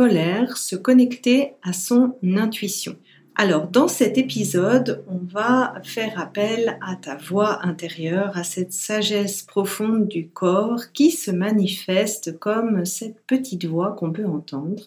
[0.00, 2.96] Colère, se connecter à son intuition.
[3.34, 9.42] Alors, dans cet épisode, on va faire appel à ta voix intérieure, à cette sagesse
[9.42, 14.84] profonde du corps qui se manifeste comme cette petite voix qu'on peut entendre.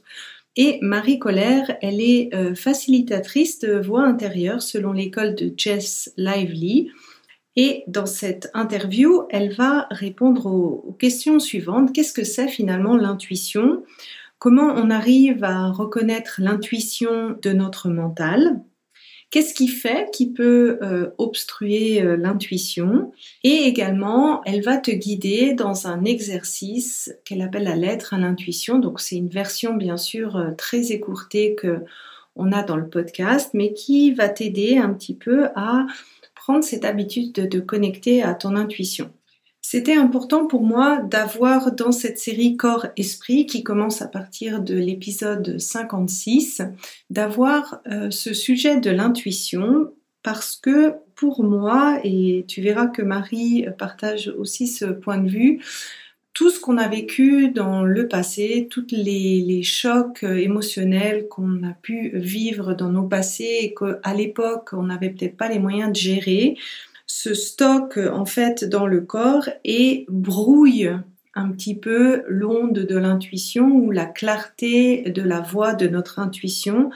[0.56, 6.90] Et Marie Colère, elle est euh, facilitatrice de voix intérieure selon l'école de Jess Lively.
[7.56, 11.94] Et dans cette interview, elle va répondre aux, questions suivantes.
[11.94, 13.84] Qu'est-ce que c'est finalement l'intuition?
[14.44, 18.62] Comment on arrive à reconnaître l'intuition de notre mental?
[19.32, 23.14] Qu'est-ce qui fait qui peut euh, obstruer euh, l'intuition?
[23.46, 28.80] Et également, elle va te guider dans un exercice qu'elle appelle la lettre à l'intuition.
[28.80, 31.80] Donc c'est une version bien sûr euh, très écourtée que
[32.36, 35.86] on a dans le podcast, mais qui va t'aider un petit peu à
[36.36, 39.10] prendre cette habitude de te connecter à ton intuition.
[39.76, 45.58] C'était important pour moi d'avoir dans cette série Corps-Esprit qui commence à partir de l'épisode
[45.58, 46.62] 56,
[47.10, 53.66] d'avoir euh, ce sujet de l'intuition parce que pour moi, et tu verras que Marie
[53.80, 55.60] partage aussi ce point de vue,
[56.34, 61.74] tout ce qu'on a vécu dans le passé, tous les, chocs euh, émotionnels qu'on a
[61.74, 65.98] pu vivre dans nos passés et qu'à l'époque on n'avait peut-être pas les moyens de
[65.98, 66.58] gérer,
[67.24, 70.92] se stocke en fait dans le corps et brouille
[71.36, 76.92] un petit peu l'onde de l'intuition ou la clarté de la voix de notre intuition.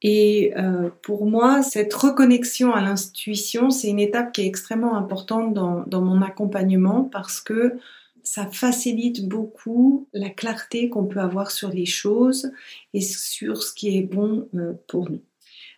[0.00, 5.52] Et euh, pour moi, cette reconnexion à l'intuition, c'est une étape qui est extrêmement importante
[5.54, 7.74] dans, mon accompagnement parce que
[8.22, 12.52] ça facilite beaucoup la clarté qu'on peut avoir sur les choses
[12.92, 15.20] et sur ce qui est bon euh, pour nous.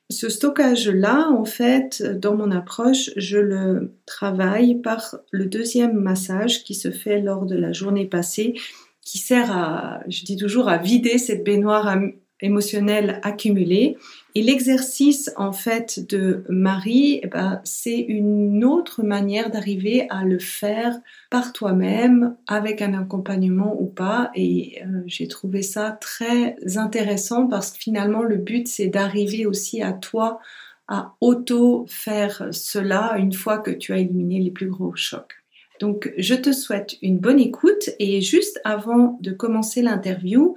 [0.08, 6.76] Ce stockage-là, en fait, dans mon approche, je le travaille par le deuxième massage qui
[6.76, 8.54] se fait lors de la journée passée,
[9.02, 11.98] qui sert à, je dis toujours, à vider cette baignoire
[12.40, 13.96] émotionnel accumulé.
[14.36, 20.38] Et l'exercice en fait de Marie, eh ben, c'est une autre manière d'arriver à le
[20.38, 24.30] faire par toi-même, avec un accompagnement ou pas.
[24.34, 29.80] Et euh, j'ai trouvé ça très intéressant parce que finalement le but c'est d'arriver aussi
[29.80, 30.38] à toi
[30.86, 35.32] à auto faire cela une fois que tu as éliminé les plus gros chocs.
[35.80, 40.54] Donc, je te souhaite une bonne écoute et juste avant de commencer l'interview,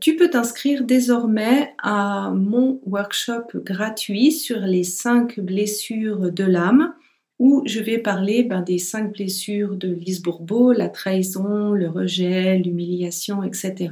[0.00, 6.94] tu peux t'inscrire désormais à mon workshop gratuit sur les cinq blessures de l'âme
[7.38, 12.58] où je vais parler ben, des cinq blessures de Lise Bourbeau, la trahison, le rejet,
[12.58, 13.90] l'humiliation, etc.,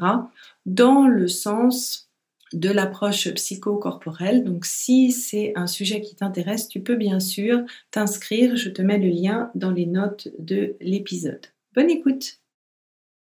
[0.65, 2.09] dans le sens
[2.53, 4.45] de l'approche psychocorporelle.
[4.45, 8.57] Donc si c'est un sujet qui t'intéresse, tu peux bien sûr t'inscrire.
[8.57, 11.47] Je te mets le lien dans les notes de l'épisode.
[11.75, 12.42] Bonne écoute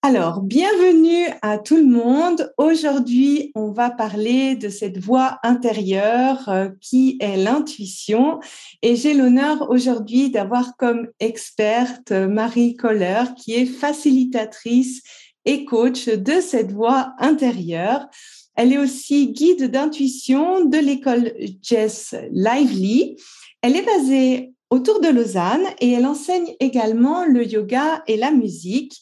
[0.01, 2.53] alors, bienvenue à tout le monde.
[2.57, 8.39] Aujourd'hui, on va parler de cette voix intérieure euh, qui est l'intuition.
[8.81, 15.03] Et j'ai l'honneur aujourd'hui d'avoir comme experte euh, Marie Coller, qui est facilitatrice
[15.43, 18.07] et coach de cette voix intérieure.
[18.55, 23.17] Elle est aussi guide d'intuition de l'école Jess Lively.
[23.61, 29.01] Elle est basée autour de Lausanne et elle enseigne également le yoga et la musique.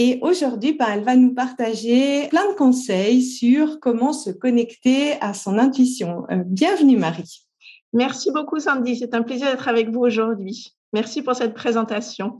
[0.00, 5.34] Et aujourd'hui, bah, elle va nous partager plein de conseils sur comment se connecter à
[5.34, 6.22] son intuition.
[6.30, 7.44] Euh, bienvenue Marie.
[7.92, 10.72] Merci beaucoup Sandy, c'est un plaisir d'être avec vous aujourd'hui.
[10.94, 12.38] Merci pour cette présentation.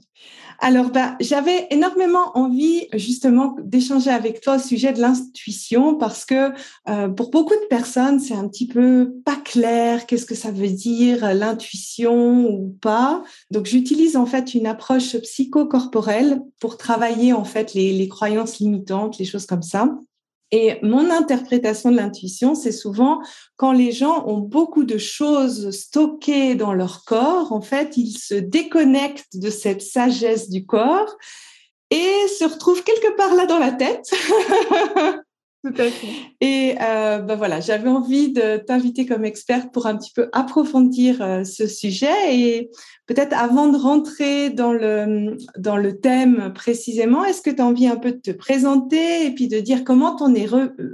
[0.60, 6.52] Alors, bah, j'avais énormément envie justement d'échanger avec toi au sujet de l'intuition parce que
[6.88, 10.70] euh, pour beaucoup de personnes, c'est un petit peu pas clair qu'est-ce que ça veut
[10.70, 13.22] dire l'intuition ou pas.
[13.50, 19.26] Donc, j'utilise en fait une approche psychocorporelle pour travailler en fait les croyances limitantes, les
[19.26, 19.90] choses comme ça.
[20.50, 23.20] Et mon interprétation de l'intuition, c'est souvent
[23.56, 28.34] quand les gens ont beaucoup de choses stockées dans leur corps, en fait, ils se
[28.34, 31.16] déconnectent de cette sagesse du corps
[31.90, 34.10] et se retrouvent quelque part là dans la tête.
[36.40, 41.20] Et euh, ben voilà, j'avais envie de t'inviter comme experte pour un petit peu approfondir
[41.22, 42.36] euh, ce sujet.
[42.36, 42.70] Et
[43.06, 48.12] peut-être avant de rentrer dans le, thème précisément, est-ce que tu as envie un peu
[48.12, 50.46] de te présenter et puis de dire comment t'en es,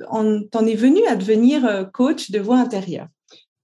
[0.09, 3.09] en, es venu à devenir euh, coach de voix intérieure?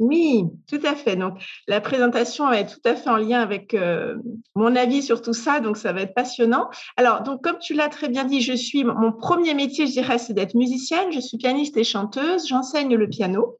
[0.00, 1.14] Oui, tout à fait.
[1.14, 1.34] Donc,
[1.68, 4.16] la présentation être tout à fait en lien avec euh,
[4.54, 6.70] mon avis sur tout ça, donc ça va être passionnant.
[6.96, 10.16] Alors, donc, comme tu l'as très bien dit, je suis mon premier métier, je dirais,
[10.16, 11.12] c'est d'être musicienne.
[11.12, 12.48] Je suis pianiste et chanteuse.
[12.48, 13.58] J'enseigne le piano.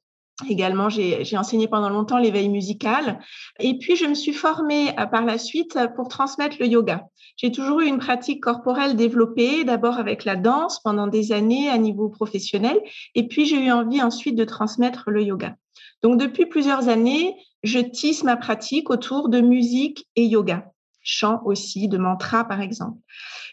[0.48, 3.20] Également, j'ai enseigné pendant longtemps l'éveil musical.
[3.58, 7.04] Et puis, je me suis formée euh, par la suite pour transmettre le yoga.
[7.36, 11.76] J'ai toujours eu une pratique corporelle développée, d'abord avec la danse pendant des années à
[11.76, 12.80] niveau professionnel.
[13.14, 15.54] Et puis, j'ai eu envie ensuite de transmettre le yoga.
[16.02, 20.72] Donc, depuis plusieurs années, je tisse ma pratique autour de musique et yoga.
[21.02, 22.98] Chant aussi, de mantra, par exemple.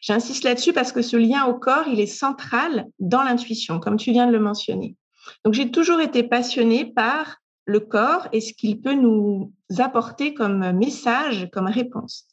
[0.02, 4.12] J'insiste là-dessus parce que ce lien au corps, il est central dans l'intuition, comme tu
[4.12, 4.96] viens de le mentionner.
[5.44, 10.72] Donc, j'ai toujours été passionnée par le corps et ce qu'il peut nous apporter comme
[10.72, 12.28] message, comme réponse.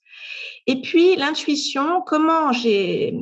[0.67, 3.17] Et puis, l'intuition, comment j'ai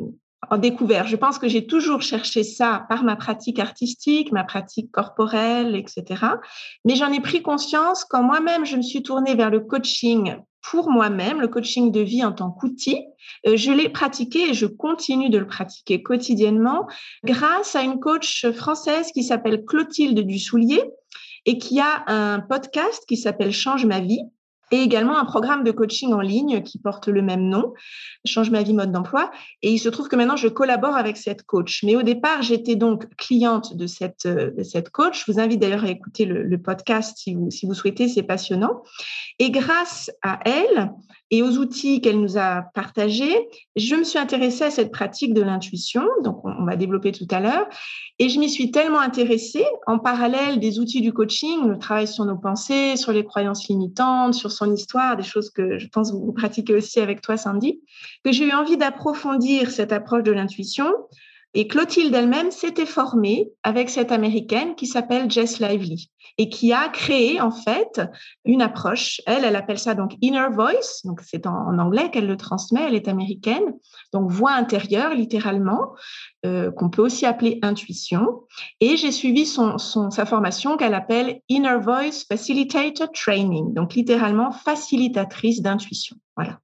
[0.50, 1.06] en découvert.
[1.06, 6.24] Je pense que j'ai toujours cherché ça par ma pratique artistique, ma pratique corporelle, etc.
[6.84, 10.90] Mais j'en ai pris conscience quand moi-même, je me suis tournée vers le coaching pour
[10.90, 13.04] moi-même, le coaching de vie en tant qu'outil.
[13.46, 16.86] Euh, je l'ai pratiqué et je continue de le pratiquer quotidiennement
[17.24, 20.82] grâce à une coach française qui s'appelle Clotilde Dussoulier
[21.46, 24.22] et qui a un podcast qui s'appelle Change ma vie
[24.72, 27.74] et également un programme de coaching en ligne qui porte le même nom,
[28.24, 29.30] Change ma vie mode d'emploi.
[29.62, 31.82] Et il se trouve que maintenant, je collabore avec cette coach.
[31.84, 34.26] Mais au départ, j'étais donc cliente de cette,
[34.92, 35.24] coach.
[35.26, 37.34] Je vous invite d'ailleurs à écouter le, podcast si
[37.66, 38.82] vous souhaitez, c'est passionnant.
[39.38, 40.92] Et grâce à elle,
[41.32, 45.40] et aux outils qu'elle nous a partagés, je me suis intéressée à cette pratique de
[45.40, 47.66] l'intuition, donc on, va développer tout à l'heure,
[48.18, 52.26] et je m'y suis tellement intéressée en parallèle des outils du coaching, le travail sur
[52.26, 56.32] nos pensées, sur les croyances limitantes, sur son histoire, des choses que je pense vous
[56.34, 57.80] pratiquez aussi avec toi, Sandy,
[58.24, 60.92] que j'ai eu envie d'approfondir cette approche de l'intuition
[61.54, 66.88] et Clotilde elle-même s'était formée avec cette américaine qui s'appelle Jess Lively et qui a
[66.88, 68.00] créé en fait
[68.46, 69.20] une approche.
[69.26, 71.02] Elle, elle appelle ça donc inner voice.
[71.04, 72.80] Donc c'est en, anglais qu'elle le transmet.
[72.86, 73.74] Elle est américaine.
[74.14, 75.94] Donc voix intérieure littéralement,
[76.46, 78.44] euh, qu'on peut aussi appeler intuition.
[78.80, 83.74] Et j'ai suivi son, son, sa formation qu'elle appelle inner voice facilitator training.
[83.74, 86.16] Donc littéralement facilitatrice d'intuition.
[86.36, 86.58] Voilà.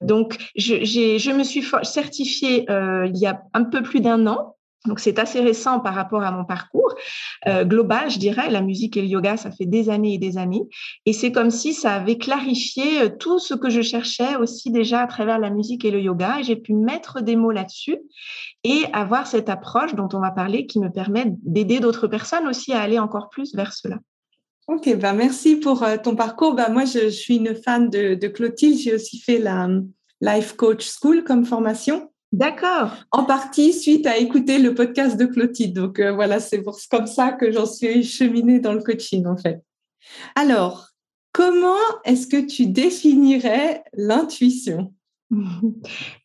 [0.00, 4.56] Donc, je, me suis certifiée euh, il y a un peu plus d'un an.
[4.86, 6.94] Donc, c'est assez récent par rapport à mon parcours
[7.46, 8.50] euh, global, je dirais.
[8.50, 10.64] La musique et le yoga, ça fait des années et des années.
[11.06, 15.00] Et c'est comme si ça avait clarifié euh, tout ce que je cherchais aussi déjà
[15.00, 16.40] à travers la musique et le yoga.
[16.40, 17.98] Et j'ai pu mettre des mots là-dessus
[18.62, 22.74] et avoir cette approche dont on va parler qui me permet d'aider d'autres personnes aussi
[22.74, 23.96] à aller encore plus vers cela.
[24.66, 26.54] Ok, bah merci pour euh, ton parcours.
[26.54, 28.78] Bah moi, je, suis une fan de, Clotilde.
[28.78, 29.82] J'ai aussi fait la euh,
[30.22, 32.10] Life Coach School comme formation.
[32.32, 32.96] D'accord.
[33.12, 35.76] En partie suite à écouter le podcast de Clotilde.
[35.76, 39.60] Donc euh, voilà, c'est comme ça que j'en suis cheminée dans le coaching en fait.
[40.34, 40.88] Alors,
[41.32, 44.94] comment est-ce que tu définirais l'intuition?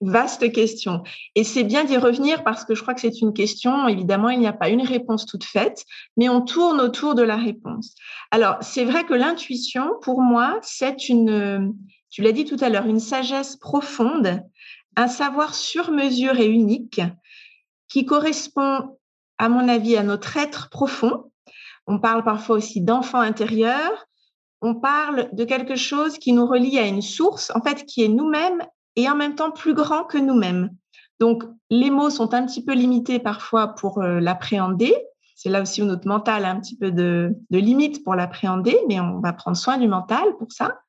[0.02, 1.04] Vaste question.
[1.36, 4.40] Et c'est bien d'y revenir parce que je crois que c'est une question, évidemment, il
[4.40, 5.86] n'y a pas une réponse toute faite,
[6.18, 7.96] mais on tourne autour de la réponse.
[8.32, 11.74] Alors, c'est vrai que l'intuition, pour moi, c'est une,
[12.10, 14.42] tu l'as dit tout à l'heure, une sagesse profonde,
[14.96, 17.02] un savoir sur mesure et unique
[17.88, 18.98] qui correspond,
[19.38, 21.32] à mon avis, à notre être profond.
[21.88, 24.06] On parle parfois aussi d'enfant intérieur.
[24.62, 28.10] On parle de quelque chose qui nous relie à une source, en fait, qui est
[28.10, 28.62] nous-mêmes
[29.00, 30.70] et en même temps plus grand que nous-mêmes.
[31.20, 34.94] Donc, les mots sont un petit peu limités parfois pour euh, l'appréhender.
[35.36, 38.78] C'est là aussi où notre mental a un petit peu de, de limite pour l'appréhender,
[38.90, 40.80] mais on va prendre soin du mental pour ça.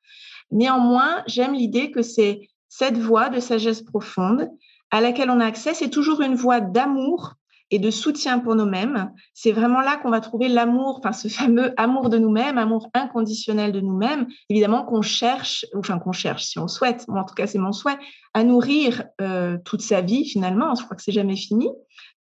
[0.51, 4.49] Néanmoins, j'aime l'idée que c'est cette voie de sagesse profonde
[4.89, 5.73] à laquelle on a accès.
[5.73, 7.35] C'est toujours une voie d'amour
[7.71, 9.11] et de soutien pour nous-mêmes.
[9.33, 13.71] C'est vraiment là qu'on va trouver l'amour, enfin ce fameux amour de nous-mêmes, amour inconditionnel
[13.71, 17.47] de nous-mêmes, évidemment qu'on cherche, enfin qu'on cherche si on souhaite, moi en tout cas
[17.47, 17.97] c'est mon souhait,
[18.33, 21.69] à nourrir euh, toute sa vie finalement, je crois que c'est jamais fini,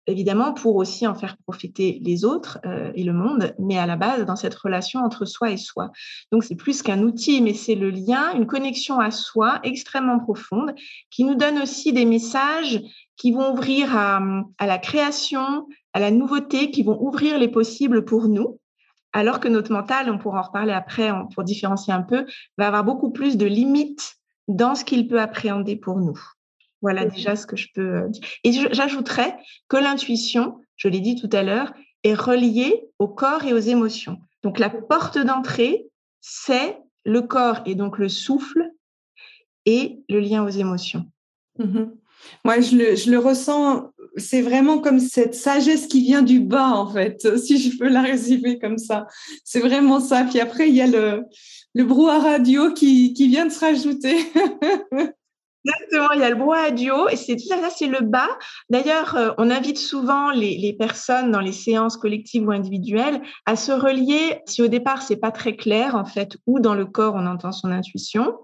[0.10, 3.96] évidemment pour aussi en faire profiter les autres euh, et le monde, mais à la
[3.96, 5.92] base dans cette relation entre soi et soi.
[6.32, 10.74] Donc c'est plus qu'un outil, mais c'est le lien, une connexion à soi extrêmement profonde
[11.10, 12.82] qui nous donne aussi des messages
[13.16, 14.22] qui vont ouvrir à,
[14.60, 18.60] la création, à la nouveauté, qui vont ouvrir les possibles pour nous,
[19.12, 22.26] alors que notre mental, on pourra en reparler après pour différencier un peu,
[22.58, 24.16] va avoir beaucoup plus de limites
[24.48, 26.20] dans ce qu'il peut appréhender pour nous.
[26.82, 28.24] Voilà déjà ce que je peux euh, dire.
[28.44, 33.54] Et j'ajouterais que l'intuition, je l'ai dit tout à l'heure, est reliée au corps et
[33.54, 34.18] aux émotions.
[34.44, 35.88] Donc la porte d'entrée,
[36.22, 38.72] c'est le corps et donc le souffle
[39.66, 41.06] et le lien aux émotions.
[41.58, 41.86] Mmh
[42.46, 46.70] Moi, je le, je le ressens, c'est vraiment comme cette sagesse qui vient du bas,
[46.70, 49.08] en fait, si je peux la résumer comme ça.
[49.44, 50.24] C'est vraiment ça.
[50.24, 51.24] Puis après, il y a le,
[51.74, 54.16] le brouhaha radio qui, qui vient de se rajouter.
[55.66, 58.30] Exactement, il y a le brouhaha duo et c'est tout ça, c'est le bas.
[58.70, 63.74] D'ailleurs, euh, on invite souvent les, personnes dans les séances collectives ou individuelles à se
[63.74, 67.28] relier, si au départ c'est pas très clair en fait, où dans le corps on
[67.28, 68.38] entend son intuition,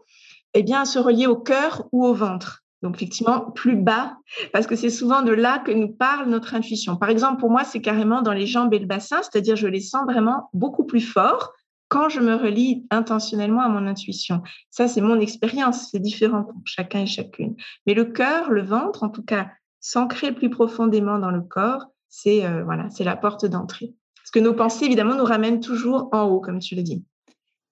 [0.54, 2.64] eh bien à se relier au cœur ou au ventre.
[2.82, 4.18] Donc effectivement, plus bas,
[4.52, 6.98] parce que c'est souvent de là que nous parle notre intuition.
[6.98, 9.80] Par exemple, pour moi, c'est carrément dans les jambes et le bassin, c'est-à-dire je les
[9.80, 11.54] sens vraiment beaucoup plus forts
[11.88, 14.42] quand je me relie intentionnellement à mon intuition.
[14.70, 17.56] Ça, c'est mon expérience, c'est différent pour chacun et chacune.
[17.86, 19.50] Mais le cœur, le ventre, en tout cas,
[19.80, 23.94] s'ancrer plus profondément dans le corps, c'est euh, voilà, c'est la porte d'entrée.
[24.16, 27.04] Parce que nos pensées, évidemment, nous ramènent toujours en haut, comme tu le dis.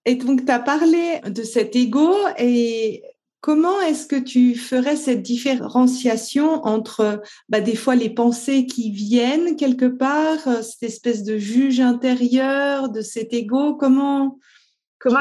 [0.05, 3.03] Et donc, tu as parlé de cet ego et
[3.43, 9.57] Comment est-ce que tu ferais cette différenciation entre bah, des fois les pensées qui viennent
[9.57, 13.75] quelque part, euh, cette espèce de juge intérieur, de cet ego?
[13.75, 14.37] Comment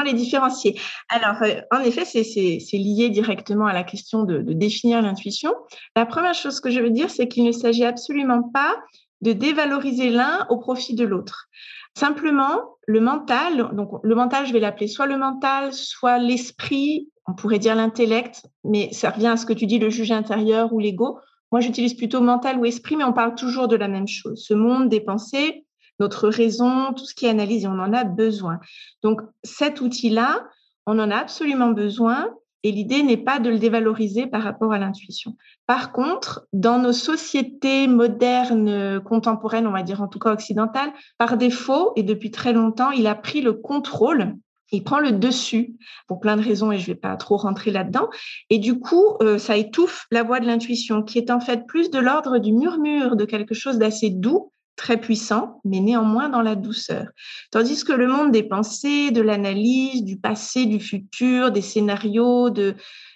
[0.05, 0.79] les différencier?
[1.09, 5.53] Alors, euh, en effet, c'est lié directement à la question de définir l'intuition.
[5.97, 8.73] La première chose que je veux dire, c'est qu'il ne s'agit absolument pas
[9.19, 11.49] de dévaloriser l'un au profit de l'autre.
[11.95, 17.33] Simplement, le mental, donc le mental, je vais l'appeler soit le mental, soit l'esprit, on
[17.33, 20.79] pourrait dire l'intellect, mais ça revient à ce que tu dis, le juge intérieur ou
[20.79, 21.19] l'ego.
[21.51, 24.43] Moi, j'utilise plutôt mental ou esprit, mais on parle toujours de la même chose.
[24.43, 25.65] Ce monde des pensées,
[25.99, 28.59] notre raison, tout ce qui est analyse, et on en a besoin.
[29.03, 30.47] Donc, cet outil-là,
[30.85, 32.29] on en a absolument besoin
[32.63, 35.35] et l'idée n'est pas de le dévaloriser par rapport à l'intuition.
[35.67, 41.37] Par contre, dans nos sociétés modernes, contemporaines, on va dire en tout cas occidentales, par
[41.37, 44.35] défaut, et depuis très longtemps, il a pris le contrôle
[44.73, 45.75] il prend le dessus
[46.07, 48.09] pour plein de raisons et je ne vais pas trop rentrer là-dedans.
[48.49, 51.91] Et du coup, euh, ça étouffe la voix de l'intuition qui est en fait plus
[51.91, 56.55] de l'ordre du murmure, de quelque chose d'assez doux, très puissant, mais néanmoins dans la
[56.55, 57.07] douceur.
[57.51, 62.75] Tandis que le monde des pensées, de l'analyse, du passé, du futur, des scénarios, de,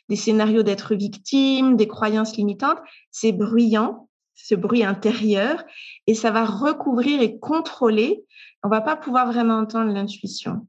[0.10, 2.80] des scénarios d'être victime, des croyances limitantes,
[3.12, 4.07] c'est bruyant,
[4.38, 5.64] ce bruit intérieur,
[6.06, 8.24] et ça va recouvrir et contrôler.
[8.64, 10.66] On va pas pouvoir vraiment entendre l'intuition.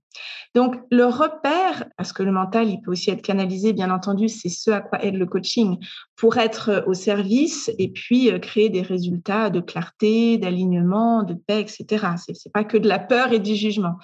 [0.54, 4.48] Donc, le repère, parce que le mental, il peut aussi être canalisé, bien entendu, c'est
[4.48, 5.76] ce à quoi aide le coaching,
[6.16, 11.34] pour être euh, au service et puis euh, créer des résultats de clarté, d'alignement, de
[11.34, 12.06] paix, etc.
[12.16, 13.96] C'est, n'est pas que de la peur et du jugement.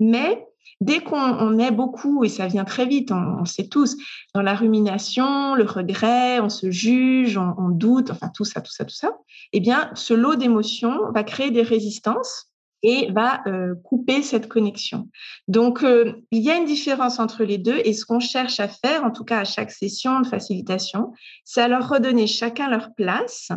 [0.00, 0.46] Mais
[0.80, 3.96] dès qu'on est beaucoup, et ça vient très vite, on, sait tous,
[4.34, 8.72] dans la rumination, le regret, on se juge, on, on, doute, enfin tout ça, tout
[8.72, 9.16] ça, tout ça,
[9.52, 12.48] eh bien, ce lot d'émotions va créer des résistances
[12.82, 15.08] et va euh, couper cette connexion.
[15.48, 18.68] Donc, euh, il y a une différence entre les deux et ce qu'on cherche à
[18.68, 21.12] faire, en tout cas à chaque session de facilitation,
[21.44, 23.50] c'est à leur redonner chacun leur place,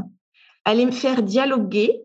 [0.65, 2.01] à les faire dialoguer.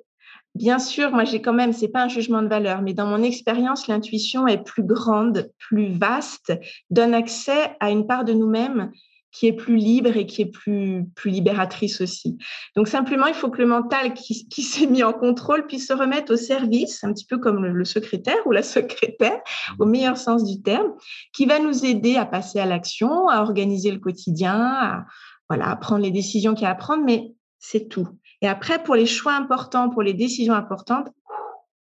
[0.56, 3.22] Bien sûr, moi j'ai quand même, c'est pas un jugement de valeur, mais dans mon
[3.22, 6.50] expérience, l'intuition est plus grande, plus vaste,
[6.88, 8.90] donne accès à une part de nous-mêmes
[9.32, 12.38] qui est plus libre et qui est plus, libératrice aussi.
[12.74, 16.32] Donc simplement, il faut que le mental qui, s'est mis en contrôle puisse se remettre
[16.32, 19.38] au service, un petit peu comme le, secrétaire ou la secrétaire,
[19.78, 20.94] au meilleur sens du terme,
[21.34, 25.04] qui va nous aider à passer à l'action, à organiser le quotidien,
[25.50, 28.08] voilà, à prendre les décisions qu'il y a à prendre, mais c'est tout.
[28.42, 31.08] Et après, pour les choix importants, pour les décisions importantes,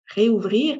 [0.07, 0.77] réouvrir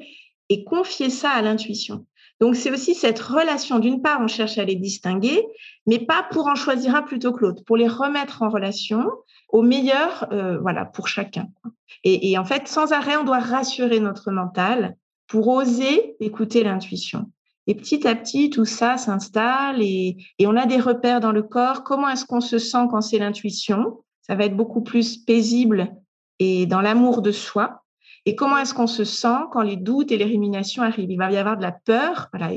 [0.50, 2.06] et confier ça à l'intuition.
[2.42, 3.78] Donc, c'est aussi cette relation.
[3.78, 5.46] D'une part, on cherche à les distinguer,
[5.86, 9.06] mais pas pour en choisir un plutôt que l'autre, pour les remettre en relation
[9.50, 11.48] au meilleur, euh, voilà, pour chacun.
[12.04, 14.96] Et, en fait, sans arrêt, on doit rassurer notre mental
[15.28, 17.32] pour oser écouter l'intuition.
[17.68, 21.44] Et petit à petit, tout ça s'installe et, et, on a des repères dans le
[21.44, 21.84] corps.
[21.84, 24.00] Comment est-ce qu'on se sent quand c'est l'intuition?
[24.32, 25.94] Ça va être beaucoup plus paisible
[26.40, 27.84] et dans l'amour de soi.
[28.26, 31.12] Et comment est-ce qu'on se sent quand les doutes et les réminations arrivent?
[31.12, 32.30] Il va y avoir de la peur.
[32.32, 32.54] Voilà.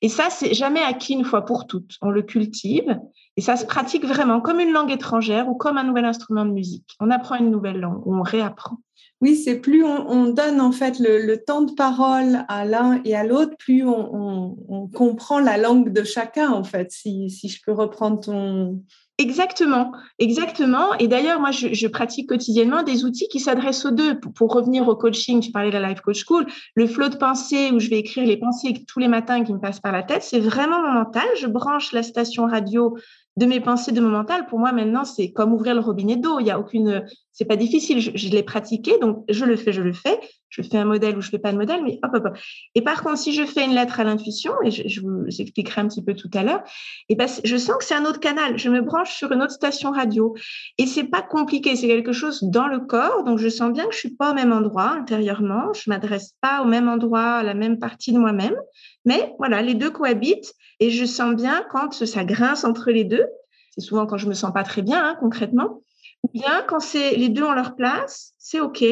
[0.00, 1.98] Et ça, c'est jamais acquis une fois pour toutes.
[2.00, 2.98] On le cultive
[3.36, 6.52] et ça se pratique vraiment comme une langue étrangère ou comme un nouvel instrument de
[6.52, 6.96] musique.
[7.00, 8.78] On apprend une nouvelle langue ou on réapprend.
[9.20, 13.24] Oui, c'est plus on, donne en fait le, temps de parole à l'un et à
[13.24, 16.90] l'autre, plus on, comprend la langue de chacun en fait.
[16.90, 18.82] Si, si je peux reprendre ton,
[19.20, 20.94] Exactement, exactement.
[20.98, 24.18] Et d'ailleurs, moi, je, pratique quotidiennement des outils qui s'adressent aux deux.
[24.18, 27.70] Pour, revenir au coaching, tu parlais de la Life Coach School, le flow de pensée
[27.70, 30.22] où je vais écrire les pensées tous les matins qui me passent par la tête,
[30.22, 31.28] c'est vraiment mon mental.
[31.38, 32.96] Je branche la station radio
[33.40, 36.40] de mes pensées, de mon mental, pour moi maintenant, c'est comme ouvrir le robinet d'eau.
[36.40, 37.98] Il y a aucune, c'est pas difficile.
[37.98, 40.20] Je, l'ai pratiqué, donc je le fais, je le fais.
[40.50, 42.38] Je fais un modèle ou je fais pas de modèle, mais hop, hop, hop.
[42.74, 45.88] Et par contre, si je fais une lettre à l'intuition, et je, vous expliquerai un
[45.88, 46.60] petit peu tout à l'heure,
[47.08, 48.58] et ben, je sens que c'est un autre canal.
[48.58, 50.34] Je me branche sur une autre station radio.
[50.76, 51.76] Et c'est pas compliqué.
[51.76, 53.24] C'est quelque chose dans le corps.
[53.24, 55.72] Donc, je sens bien que je suis pas au même endroit intérieurement.
[55.72, 58.56] Je m'adresse pas au même endroit, à la même partie de moi-même.
[59.04, 63.26] Mais voilà, les deux cohabitent et je sens bien quand ça grince entre les deux.
[63.74, 65.82] C'est souvent quand je me sens pas très bien, hein, concrètement.
[66.22, 68.84] Ou bien quand c'est les deux ont leur place, c'est OK,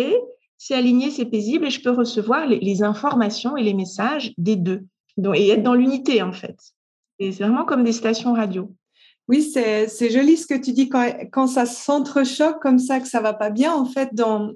[0.57, 4.85] c'est aligné, c'est paisible et je peux recevoir les, informations et les messages des deux.
[5.17, 6.57] Donc, et être dans l'unité, en fait.
[7.19, 8.73] Et c'est vraiment comme des stations radio.
[9.29, 13.21] Oui, c'est joli ce que tu dis quand, quand ça s'entrechoque comme ça, que ça
[13.21, 13.75] va pas bien.
[13.75, 14.53] En fait, dans,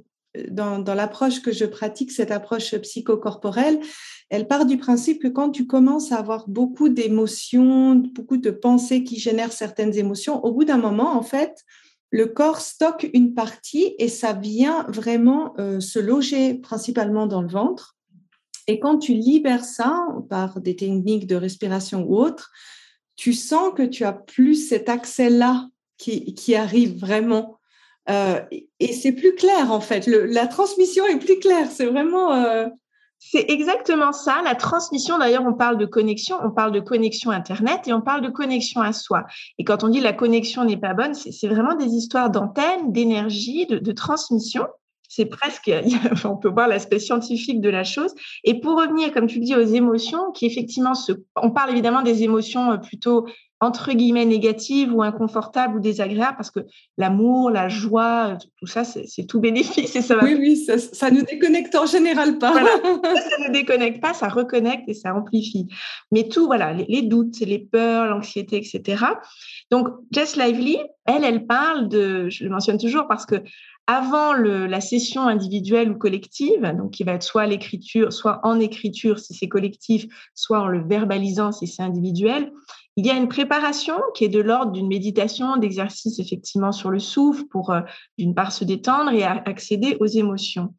[0.48, 3.80] dans, dans l'approche que je pratique, cette approche psychocorporelle,
[4.32, 9.04] elle part du principe que quand tu commences à avoir beaucoup d'émotions, beaucoup de pensées
[9.04, 11.54] qui génèrent certaines émotions, au bout d'un moment, en fait,
[12.08, 17.48] le corps stocke une partie et ça vient vraiment euh, se loger principalement dans le
[17.48, 17.98] ventre.
[18.68, 22.50] Et quand tu libères ça par des techniques de respiration ou autres,
[23.16, 27.58] tu sens que tu as plus cet accès-là qui, qui arrive vraiment.
[28.08, 28.40] Euh,
[28.80, 30.06] et c'est plus clair en fait.
[30.06, 31.70] la transmission est plus claire.
[31.70, 32.32] C'est vraiment.
[32.32, 32.68] Euh,
[33.24, 34.42] c'est exactement ça.
[34.44, 38.20] La transmission, d'ailleurs, on parle de connexion, on parle de connexion Internet et on parle
[38.20, 39.24] de connexion à soi.
[39.58, 43.66] Et quand on dit la connexion n'est pas bonne, c'est vraiment des histoires d'antenne, d'énergie,
[43.66, 44.66] de, transmission.
[45.08, 45.70] C'est presque,
[46.24, 48.12] on peut voir l'aspect scientifique de la chose.
[48.42, 50.94] Et pour revenir, comme tu le dis, aux émotions, qui effectivement,
[51.36, 53.26] on parle évidemment des émotions euh, plutôt
[53.62, 56.66] entre guillemets négatives ou inconfortables ou désagréables parce que
[56.98, 61.22] l'amour, la joie, tout ça, c'est tout bénéfice et ça Oui, oui, ça, ça nous
[61.22, 62.50] déconnecte en général pas.
[62.50, 62.70] Voilà,
[63.04, 65.68] ça, ne déconnecte pas, ça reconnecte et ça amplifie.
[66.10, 69.04] Mais tout, voilà, les, doutes, les peurs, l'anxiété, etc.
[69.70, 73.36] Donc, Jess Lively, elle, elle parle de, je le mentionne toujours parce que
[73.88, 79.18] avant la session individuelle ou collective, donc qui va être soit l'écriture, soit en écriture
[79.18, 82.52] si c'est collectif, soit en le verbalisant si c'est individuel,
[82.96, 86.98] il y a une préparation qui est de l'ordre d'une méditation, d'exercice effectivement sur le
[86.98, 87.80] souffle pour euh,
[88.18, 90.74] d'une part se détendre et accéder aux émotions.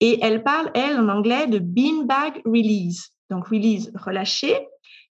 [0.00, 3.10] Et elle parle, elle, en anglais, de beanbag release.
[3.28, 4.56] Donc release, relâcher,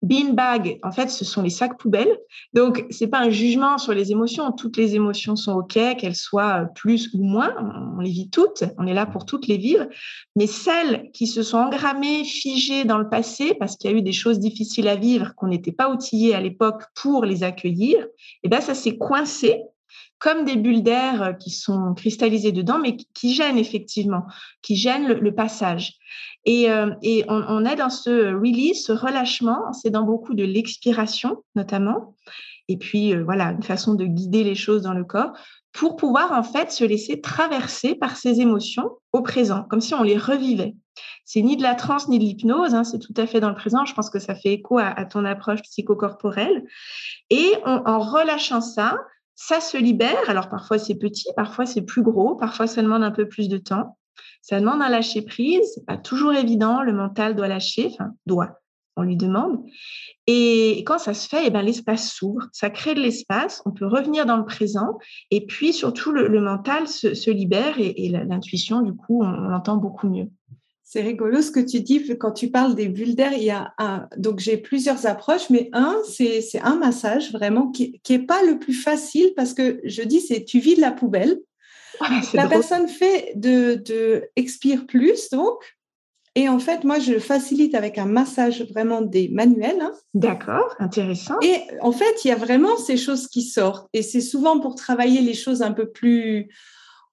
[0.03, 2.19] Beanbag, en fait, ce sont les sacs poubelles.
[2.53, 4.53] Donc, c'est pas un jugement sur les émotions.
[4.53, 7.55] Toutes les émotions sont OK, qu'elles soient plus ou moins.
[7.97, 8.65] On les vit toutes.
[8.79, 9.87] On est là pour toutes les vivre.
[10.37, 14.03] Mais celles qui se sont engrammées, figées dans le passé, parce qu'il y a eu
[14.03, 18.07] des choses difficiles à vivre, qu'on n'était pas outillé à l'époque pour les accueillir,
[18.43, 19.63] eh ben, ça s'est coincé
[20.19, 24.23] comme des bulles d'air qui sont cristallisées dedans, mais qui gênent effectivement,
[24.63, 25.99] qui gênent le passage.
[26.47, 26.91] Et, euh,
[27.29, 32.15] on, est dans ce release, ce relâchement, c'est dans beaucoup de l'expiration notamment,
[32.69, 35.33] et puis euh, voilà, une façon de guider les choses dans le corps
[35.73, 40.03] pour pouvoir en fait se laisser traverser par ces émotions au présent, comme si on
[40.03, 40.75] les revivait.
[41.25, 43.57] C'est ni de la transe ni de l'hypnose, hein, c'est tout à fait dans le
[43.57, 43.85] présent.
[43.85, 46.65] Je pense que ça fait écho à, ton approche psychocorporelle.
[47.29, 48.97] Et en relâchant ça,
[49.35, 50.29] ça se libère.
[50.29, 53.59] Alors parfois c'est petit, parfois c'est plus gros, parfois ça demande un peu plus de
[53.59, 53.97] temps.
[54.47, 55.83] Ça demande un lâcher prise.
[55.89, 56.81] Pas toujours évident.
[56.81, 58.61] Le mental doit lâcher, enfin doit.
[58.97, 59.59] On lui demande.
[60.29, 63.87] Et quand ça se fait, eh ben, l'espace s'ouvre, ça crée de l'espace, on peut
[63.87, 64.99] revenir dans le présent,
[65.31, 70.31] et puis surtout le, mental se, libère et, l'intuition, du coup, on, l'entend beaucoup mieux.
[70.83, 73.33] C'est rigolo ce que tu dis quand tu parles des bulles d'air.
[73.35, 78.01] Il y a un, donc j'ai plusieurs approches, mais un, c'est un massage vraiment qui,
[78.05, 81.41] qui est pas le plus facile parce que je dis c'est tu vides la poubelle
[82.35, 85.59] la personne fait de, expire plus, donc.
[86.39, 89.81] Et en fait, moi, je facilite avec un massage vraiment des manuels.
[89.81, 89.93] Hein.
[90.13, 91.37] D'accord, intéressant.
[91.41, 93.89] Et en fait, il y a vraiment ces choses qui sortent.
[93.95, 96.49] Et c'est souvent pour travailler les choses un peu plus,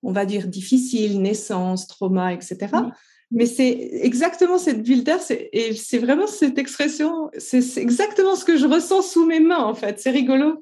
[0.01, 2.67] on va dire, difficiles, naissance, trauma, etc.
[3.31, 8.57] Mais c'est exactement cette bulle d'air, et c'est vraiment cette expression, c'est exactement ce que
[8.57, 9.99] je ressens sous mes mains, en fait.
[9.99, 10.59] C'est rigolo.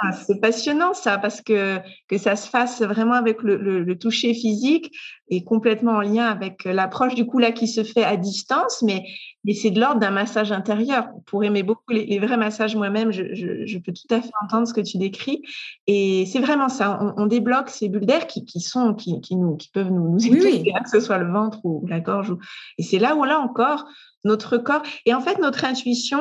[0.00, 4.90] Ah, c'est passionnant ça, parce que, que ça se fasse vraiment avec le, toucher physique
[5.28, 9.04] et complètement en lien avec l'approche du coup là qui se fait à distance, mais,
[9.44, 11.08] mais c'est de l'ordre d'un massage intérieur.
[11.26, 14.80] Pour aimer beaucoup les, vrais massages moi-même, je, peux tout à fait entendre ce que
[14.80, 15.42] tu décris.
[15.86, 19.90] Et c'est vraiment ça, on, débloque ces bulles d'air qui, sont, qui, nous, qui peuvent
[19.90, 22.34] nous, nous oui, hein, que ce soit le ventre ou la gorge.
[22.78, 23.86] Et c'est là où là encore,
[24.24, 26.20] notre corps, et en fait notre intuition,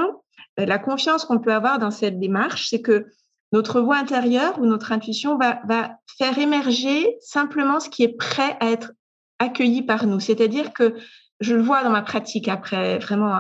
[0.58, 3.08] la confiance qu'on peut avoir dans cette démarche, c'est que
[3.54, 8.72] notre voix intérieure ou notre intuition va, faire émerger simplement ce qui est prêt à
[8.72, 8.92] être
[9.40, 10.20] accueilli par nous.
[10.20, 10.96] C'est-à-dire que
[11.40, 13.36] je le vois dans ma pratique après vraiment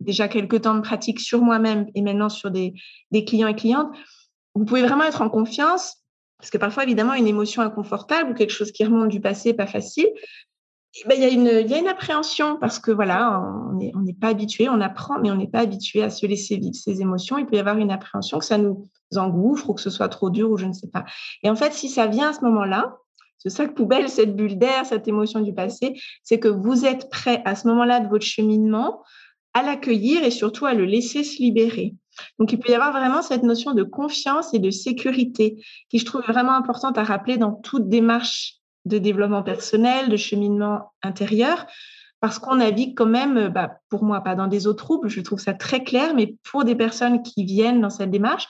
[0.00, 2.74] déjà quelques temps de pratique sur moi-même et maintenant sur des,
[3.26, 3.94] clients et clientes.
[4.54, 5.96] Vous pouvez vraiment être en confiance
[6.38, 9.66] parce que parfois, évidemment, une émotion inconfortable ou quelque chose qui remonte du passé, pas
[9.66, 10.06] facile,
[11.06, 15.18] ben, il, y a une, appréhension parce que voilà, on n'est pas habitué, on apprend,
[15.20, 17.38] mais on n'est pas habitué à se laisser vivre ces émotions.
[17.38, 20.30] Il peut y avoir une appréhension que ça nous engouffre ou que ce soit trop
[20.30, 21.04] dur ou je ne sais pas.
[21.42, 22.96] Et en fait, si ça vient à ce moment-là,
[23.38, 27.42] ce sac poubelle, cette bulle d'air, cette émotion du passé, c'est que vous êtes prêt
[27.44, 29.02] à ce moment-là de votre cheminement
[29.54, 31.94] à l'accueillir et surtout à le laisser se libérer.
[32.38, 36.04] Donc, il peut y avoir vraiment cette notion de confiance et de sécurité qui je
[36.04, 38.57] trouve vraiment importante à rappeler dans toute démarche
[38.88, 41.66] de développement personnel, de cheminement intérieur,
[42.20, 45.38] parce qu'on navigue quand même, bah, pour moi, pas dans des eaux troubles, je trouve
[45.38, 48.48] ça très clair, mais pour des personnes qui viennent dans cette démarche,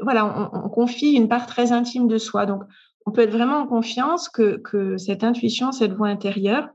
[0.00, 2.46] voilà, on, confie une part très intime de soi.
[2.46, 2.62] Donc,
[3.04, 6.68] on peut être vraiment en confiance que, cette intuition, cette voix intérieure,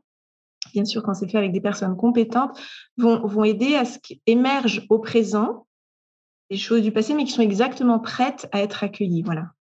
[0.74, 2.60] bien sûr, quand c'est fait avec des personnes compétentes,
[2.98, 5.66] vont, vont aider à ce qu'émerge au présent
[6.52, 9.24] des choses du passé, mais qui sont exactement prêtes à être accueillies.
[9.24, 9.52] Voilà.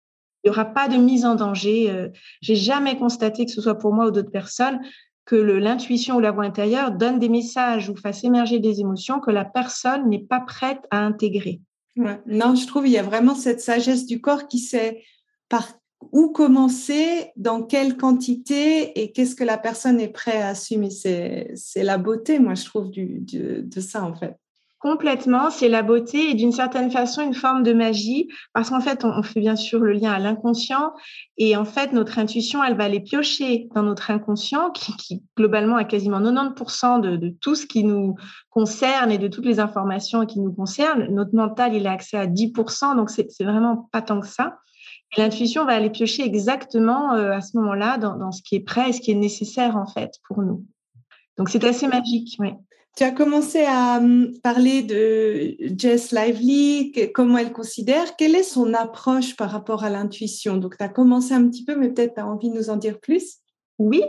[0.42, 1.90] Il n'y aura pas de mise en danger.
[1.90, 2.09] Euh,
[2.40, 4.81] J'ai jamais constaté, que ce soit pour moi ou d'autres personnes,
[5.26, 9.31] que l'intuition ou la voix intérieure donne des messages ou fasse émerger des émotions que
[9.31, 11.61] la personne n'est pas prête à intégrer.
[11.96, 15.03] Non, je trouve qu'il y a vraiment cette sagesse du corps qui sait
[15.48, 15.68] par
[16.12, 20.88] où commencer, dans quelle quantité et qu'est-ce que la personne est prête à assumer.
[20.90, 24.35] C'est la beauté, moi, je trouve, de ça, en fait.
[24.80, 29.04] Complètement, c'est la beauté et d'une certaine façon une forme de magie parce qu'en fait,
[29.04, 30.94] on, fait bien sûr le lien à l'inconscient
[31.36, 35.84] et en fait, notre intuition, elle va aller piocher dans notre inconscient qui, globalement a
[35.84, 38.14] quasiment 90% de, de, tout ce qui nous
[38.48, 41.14] concerne et de toutes les informations qui nous concernent.
[41.14, 44.60] Notre mental, il a accès à 10%, donc c'est vraiment pas tant que ça.
[45.14, 48.60] Et l'intuition va aller piocher exactement euh, à ce moment-là dans, dans, ce qui est
[48.60, 50.64] prêt et ce qui est nécessaire en fait pour nous.
[51.36, 52.54] Donc c'est assez magique, oui.
[52.96, 58.74] Tu as commencé à hum, parler de Jess Lively, comment elle considère, quelle est son
[58.74, 60.57] approche par rapport à l'intuition?
[60.57, 62.76] Donc, tu as commencé un petit peu, mais peut-être tu as envie de nous en
[62.76, 63.38] dire plus.
[63.79, 64.03] Oui,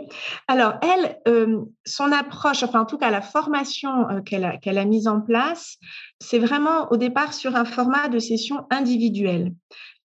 [0.48, 4.76] alors elle, hum, son approche, enfin en tout cas la formation euh, qu'elle a, qu'elle
[4.76, 5.78] a mise en place,
[6.20, 9.54] c'est vraiment au départ sur un format de session individuelle.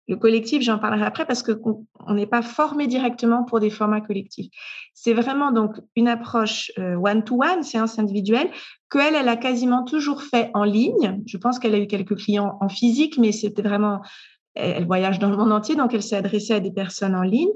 [0.09, 4.49] Le collectif, j'en parlerai après parce qu'on n'est pas formé directement pour des formats collectifs.
[4.95, 8.51] C'est vraiment donc une approche euh, one-to-one, séance individuelle,
[8.91, 11.23] qu'elle, elle a quasiment toujours fait en ligne.
[11.27, 14.01] Je pense qu'elle a eu quelques clients en physique, mais c'était vraiment,
[14.55, 17.51] elle voyage dans le monde entier, donc elle s'est adressée à des personnes en ligne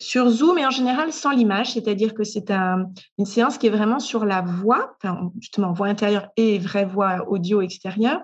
[0.00, 3.98] sur Zoom et en général sans l'image, c'est-à-dire que c'est une séance qui est vraiment
[3.98, 8.20] sur la voix, enfin, justement voix intérieure et vraie voix audio extérieure,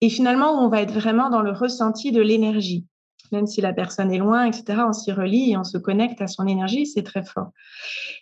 [0.00, 2.86] et finalement on va être vraiment dans le ressenti de l'énergie.
[3.30, 6.26] Même si la personne est loin, etc., on s'y relie et on se connecte à
[6.26, 7.48] son énergie, c'est très fort.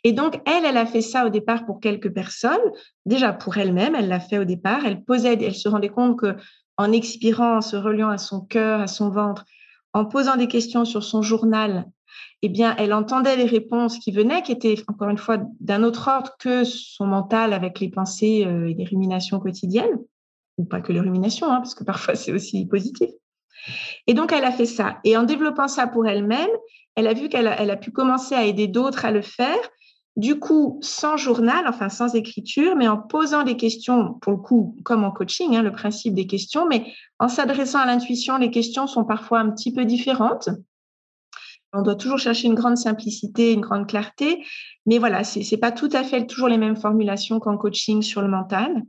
[0.05, 2.61] Et donc, elle, elle a fait ça au départ pour quelques personnes.
[3.07, 4.87] Déjà pour elle-même, elle l'a fait au départ.
[4.87, 6.37] Elle posait, elle se rendait compte que
[6.77, 9.45] en expirant, en se reliant à son cœur, à son ventre,
[9.93, 11.87] en posant des questions sur son journal,
[12.43, 16.09] eh bien, elle entendait les réponses qui venaient, qui étaient encore une fois d'un autre
[16.09, 19.99] ordre que son mental avec les pensées euh, et les ruminations quotidiennes,
[20.57, 23.11] ou pas que les ruminations, hein, parce que parfois c'est aussi positif.
[24.07, 24.99] Et donc, elle a fait ça.
[25.05, 26.49] Et en développant ça pour elle-même,
[26.97, 29.59] elle a vu qu'elle a, pu commencer à aider d'autres à le faire.
[30.17, 34.77] Du coup, sans journal, enfin sans écriture, mais en posant des questions, pour le coup,
[34.85, 38.87] comme en coaching, hein, le principe des questions, mais en s'adressant à l'intuition, les questions
[38.87, 40.49] sont parfois un petit peu différentes.
[41.73, 44.45] On doit toujours chercher une grande simplicité, une grande clarté,
[44.87, 48.23] mais voilà, c'est n'est pas tout à fait toujours les mêmes formulations qu'en coaching sur
[48.23, 48.83] le mental.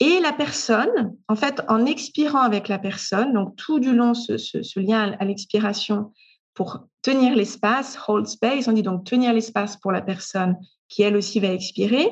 [0.00, 4.80] Et la personne, en fait, en expirant avec la personne, donc tout du long, ce,
[4.80, 6.12] lien à l'expiration
[6.54, 10.56] pour tenir l'espace, hold space, on dit donc tenir l'espace pour la personne
[10.88, 12.10] qui elle aussi va expirer,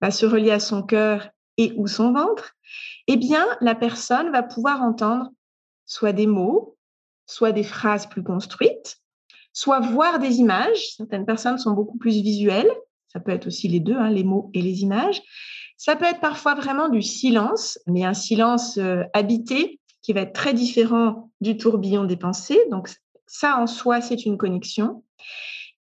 [0.00, 2.52] va se relier à son cœur et ou son ventre,
[3.06, 5.30] eh bien, la personne va pouvoir entendre
[5.86, 6.76] soit des mots,
[7.26, 9.00] soit des phrases plus construites,
[9.54, 10.96] soit voir des images.
[10.96, 12.70] Certaines personnes sont beaucoup plus visuelles.
[13.08, 15.22] Ça peut être aussi les deux, hein, les mots et les images.
[15.78, 20.34] Ça peut être parfois vraiment du silence, mais un silence euh, habité qui va être
[20.34, 22.58] très différent du tourbillon des pensées.
[22.70, 22.90] Donc
[23.26, 25.02] ça en soi, c'est une connexion.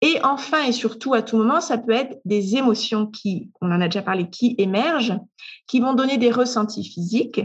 [0.02, 3.82] Et enfin et surtout, à tout moment, ça peut être des émotions qui, on en
[3.82, 5.20] a déjà parlé, qui émergent,
[5.68, 7.42] qui vont donner des ressentis physiques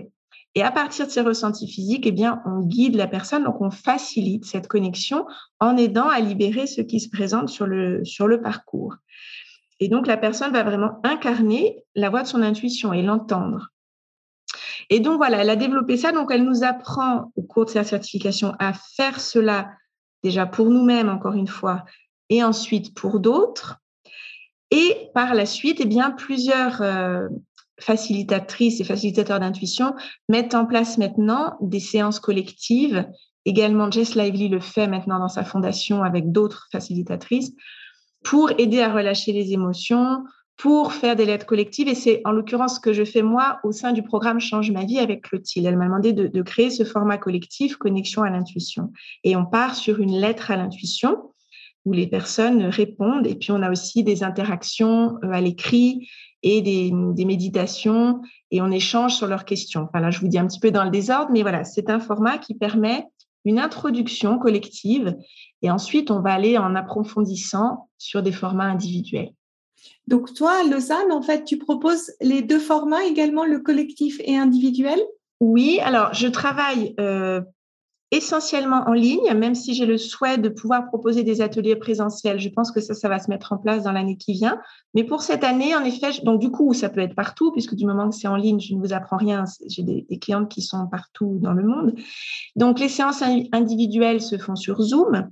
[0.54, 3.70] et à partir de ces ressentis physiques, eh bien, on guide la personne, donc on
[3.70, 5.26] facilite cette connexion
[5.58, 8.94] en aidant à libérer ce qui se présente sur le, sur le parcours.
[9.80, 13.70] Et donc, la personne va vraiment incarner la voix de son intuition et l'entendre.
[14.90, 16.12] Et donc voilà, elle a développé ça.
[16.12, 19.70] Donc elle nous apprend au cours de sa certification à faire cela
[20.22, 21.84] déjà pour nous-mêmes, encore une fois,
[22.28, 23.76] et ensuite pour d'autres.
[24.70, 27.28] Et par la suite, eh bien, plusieurs euh,
[27.80, 29.94] facilitatrices et facilitateurs d'intuition
[30.28, 33.06] mettent en place maintenant des séances collectives.
[33.44, 37.52] Également, Jess Lively le fait maintenant dans sa fondation avec d'autres facilitatrices
[38.22, 40.24] pour aider à relâcher les émotions,
[40.56, 41.88] pour faire des lettres collectives.
[41.88, 44.84] Et c'est en l'occurrence ce que je fais moi au sein du programme Change ma
[44.84, 45.66] vie avec Clotilde.
[45.66, 48.92] Elle m'a demandé de, de, créer ce format collectif, connexion à l'intuition.
[49.24, 51.16] Et on part sur une lettre à l'intuition
[51.84, 53.26] où les personnes répondent.
[53.26, 56.08] Et puis on a aussi des interactions euh, à l'écrit
[56.44, 59.88] et des, des, méditations et on échange sur leurs questions.
[59.88, 61.98] Enfin là, je vous dis un petit peu dans le désordre, mais voilà, c'est un
[61.98, 63.06] format qui permet
[63.44, 65.16] une introduction collective
[65.62, 69.32] et ensuite on va aller en approfondissant sur des formats individuels.
[70.06, 75.00] Donc toi, Lausanne, en fait, tu proposes les deux formats également, le collectif et individuel?
[75.40, 77.40] Oui, alors je travaille euh,
[78.14, 82.38] essentiellement en ligne, même si j'ai le souhait de pouvoir proposer des ateliers présentiels.
[82.38, 84.60] Je pense que ça, ça va se mettre en place dans l'année qui vient.
[84.94, 87.86] Mais pour cette année, en effet, donc du coup, ça peut être partout, puisque du
[87.86, 89.44] moment que c'est en ligne, je ne vous apprends rien.
[89.68, 91.94] J'ai des, des clientes qui sont partout dans le monde.
[92.54, 93.22] Donc les séances
[93.52, 95.28] individuelles se font sur Zoom.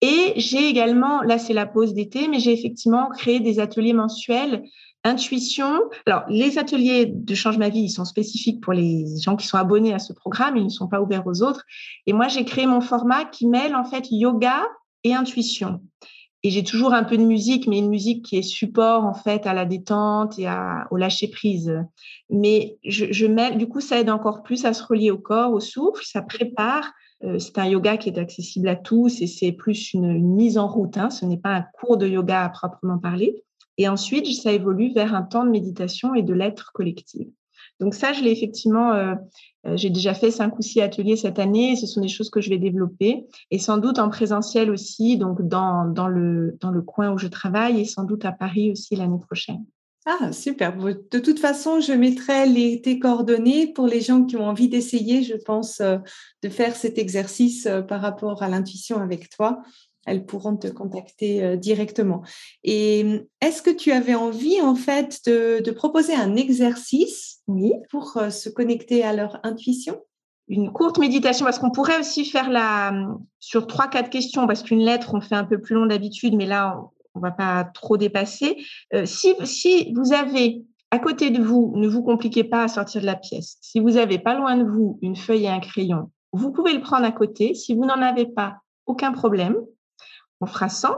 [0.00, 4.62] Et j'ai également, là c'est la pause d'été, mais j'ai effectivement créé des ateliers mensuels
[5.04, 5.80] intuition.
[6.06, 9.56] Alors, les ateliers de Change ma vie, ils sont spécifiques pour les gens qui sont
[9.56, 11.64] abonnés à ce programme, ils ne sont pas ouverts aux autres.
[12.06, 14.66] Et moi, j'ai créé mon format qui mêle en fait yoga
[15.04, 15.80] et intuition.
[16.44, 19.44] Et j'ai toujours un peu de musique, mais une musique qui est support en fait
[19.46, 21.72] à la détente et à, au lâcher prise.
[22.30, 25.60] Mais je, mêle, du coup, ça aide encore plus à se relier au corps, au
[25.60, 26.92] souffle, ça prépare
[27.24, 30.68] euh, c'est un yoga qui est accessible à tous et c'est plus une, mise en
[30.68, 30.96] route.
[30.96, 31.10] Hein.
[31.10, 33.42] Ce n'est pas un cours de yoga à proprement parler.
[33.78, 37.28] Et ensuite, ça évolue vers un temps de méditation et de l'être collective.
[37.80, 39.14] Donc ça, je l'ai effectivement, euh,
[39.66, 41.76] euh, j'ai déjà fait cinq ou six ateliers cette année.
[41.76, 45.46] ce sont des choses que je vais développer et sans doute en présentiel aussi, donc
[45.46, 48.96] dans, dans, le, dans le coin où je travaille et sans doute à Paris aussi
[48.96, 49.64] l'année prochaine.
[50.06, 50.74] Ah, super.
[50.76, 55.22] De toute façon, je mettrai les, tes coordonnées pour les gens qui ont envie d'essayer,
[55.22, 55.98] je pense, euh,
[56.42, 59.60] de faire cet exercice par rapport à l'intuition avec toi.
[60.08, 62.22] Elles pourront te contacter euh, directement.
[62.64, 67.72] Et est-ce que tu avais envie, en fait, de, proposer un exercice oui.
[67.90, 70.00] pour se connecter à leur intuition?
[70.48, 72.92] Une courte méditation, parce qu'on pourrait aussi faire la
[73.38, 76.46] sur trois, quatre questions, parce qu'une lettre, on fait un peu plus long d'habitude, mais
[76.46, 76.80] là,
[77.14, 78.56] on va pas trop dépasser.
[78.94, 83.00] Euh, si, si vous avez à côté de vous, ne vous compliquez pas à sortir
[83.00, 83.58] de la pièce.
[83.60, 86.80] Si vous avez pas loin de vous une feuille et un crayon, vous pouvez le
[86.80, 87.54] prendre à côté.
[87.54, 89.56] Si vous n'en avez pas, aucun problème.
[90.40, 90.88] On fera 100.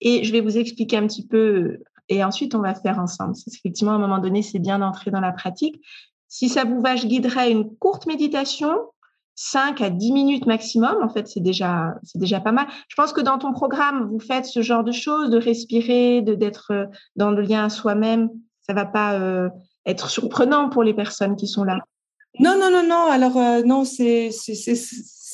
[0.00, 1.78] Et je vais vous expliquer un petit peu
[2.08, 3.34] et ensuite on va faire ensemble.
[3.46, 5.82] Effectivement, à un moment donné, c'est bien d'entrer dans la pratique.
[6.28, 8.76] Si ça vous va, je guiderai une courte méditation
[9.40, 12.66] 5 à 10 minutes maximum, en fait, c'est déjà, déjà pas mal.
[12.88, 16.34] Je pense que dans ton programme, vous faites ce genre de choses, de respirer, de
[16.34, 18.30] d'être euh, dans le lien à soi-même.
[18.62, 19.48] Ça va pas euh,
[19.86, 21.78] être surprenant pour les personnes qui sont là.
[22.40, 23.06] Non, non, non, non.
[23.10, 24.30] Alors, euh, non, c'est,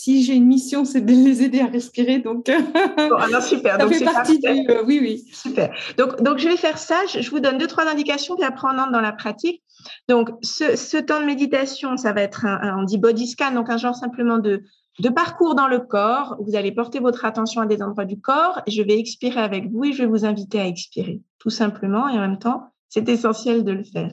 [0.04, 2.18] si j'ai une mission, c'est de les aider à respirer.
[2.18, 3.76] Donc, bon, alors super.
[3.80, 4.48] ça fait partie du.
[4.84, 5.24] oui, oui.
[5.32, 5.74] Super.
[5.96, 7.06] Donc, donc, je vais faire ça.
[7.06, 9.62] Je, vous donne deux, trois indications, puis après, on entre dans la pratique.
[10.10, 13.70] Donc, ce, ce temps de méditation, ça va être un, on dit body scan, donc
[13.70, 14.62] un genre simplement de,
[14.98, 16.36] de parcours dans le corps.
[16.38, 18.60] Vous allez porter votre attention à des endroits du corps.
[18.66, 22.08] Et je vais expirer avec vous et je vais vous inviter à expirer, tout simplement.
[22.10, 24.10] Et en même temps, c'est essentiel de le faire.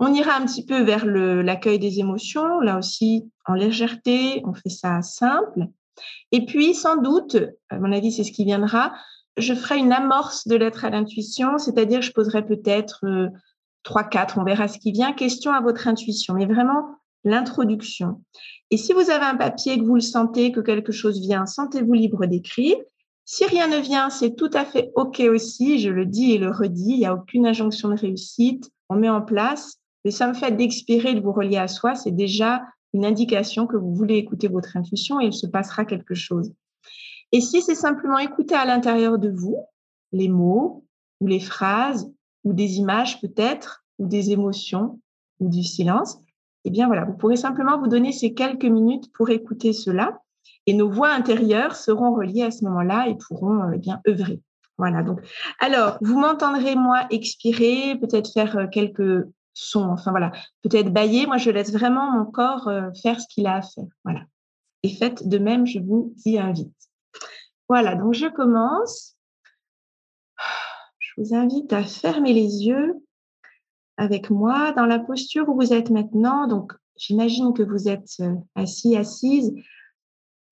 [0.00, 4.70] On ira un petit peu vers l'accueil des émotions, là aussi en légèreté, on fait
[4.70, 5.66] ça simple.
[6.32, 7.36] Et puis, sans doute,
[7.68, 8.92] à mon avis, c'est ce qui viendra,
[9.36, 13.28] je ferai une amorce de l'être à l'intuition, c'est-à-dire je poserai peut-être euh,
[13.82, 18.22] trois, quatre, on verra ce qui vient, question à votre intuition, mais vraiment l'introduction.
[18.70, 21.92] Et si vous avez un papier, que vous le sentez, que quelque chose vient, sentez-vous
[21.92, 22.76] libre d'écrire.
[23.24, 26.50] Si rien ne vient, c'est tout à fait OK aussi, je le dis et le
[26.50, 30.52] redis, il n'y a aucune injonction de réussite, on met en place le simple fait
[30.52, 32.62] d'expirer, de vous relier à soi, c'est déjà
[32.92, 36.52] une indication que vous voulez écouter votre intuition et il se passera quelque chose.
[37.32, 39.56] Et si c'est simplement écouter à l'intérieur de vous
[40.12, 40.84] les mots
[41.20, 42.12] ou les phrases
[42.44, 45.00] ou des images peut-être ou des émotions
[45.40, 46.18] ou du silence,
[46.64, 50.20] eh bien voilà, vous pourrez simplement vous donner ces quelques minutes pour écouter cela
[50.66, 54.40] et nos voix intérieures seront reliées à ce moment-là et pourront eh bien œuvrer.
[54.78, 55.02] Voilà.
[55.02, 55.20] Donc,
[55.60, 61.26] alors, vous m'entendrez moi expirer, peut-être faire euh, quelques son, enfin voilà, peut-être bailler.
[61.26, 63.84] Moi, je laisse vraiment mon corps euh, faire ce qu'il a à faire.
[64.04, 64.24] Voilà.
[64.82, 66.74] Et faites de même, je vous y invite.
[67.68, 69.16] Voilà, donc je commence.
[70.98, 72.94] Je vous invite à fermer les yeux
[73.96, 76.46] avec moi dans la posture où vous êtes maintenant.
[76.46, 79.54] Donc, j'imagine que vous êtes euh, assis, assise.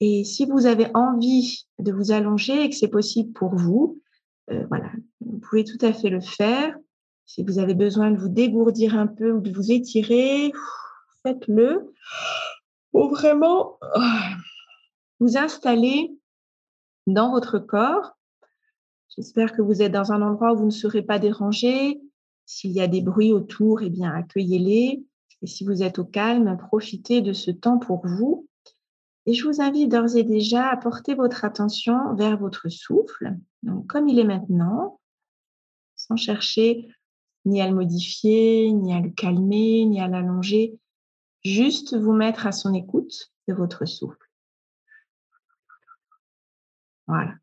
[0.00, 4.00] Et si vous avez envie de vous allonger et que c'est possible pour vous,
[4.50, 6.76] euh, voilà, vous pouvez tout à fait le faire.
[7.24, 10.52] Si vous avez besoin de vous dégourdir un peu ou de vous étirer,
[11.22, 11.92] faites-le
[12.90, 14.34] pour vraiment ah,
[15.20, 16.16] vous installer
[17.06, 18.18] dans votre corps.
[19.16, 22.00] J'espère que vous êtes dans un endroit où vous ne serez pas dérangé.
[22.44, 25.04] S'il y a des bruits autour, eh bien, accueillez-les.
[25.42, 28.46] Et si vous êtes au calme, profitez de ce temps pour vous.
[29.26, 33.86] Et je vous invite d'ores et déjà à porter votre attention vers votre souffle, donc
[33.86, 34.98] comme il est maintenant,
[35.94, 36.88] sans chercher
[37.44, 40.78] ni à le modifier, ni à le calmer, ni à l'allonger,
[41.44, 44.28] juste vous mettre à son écoute de votre souffle.
[47.06, 47.34] Voilà.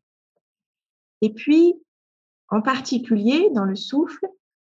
[1.20, 1.74] Et puis,
[2.48, 4.26] en particulier, dans le souffle,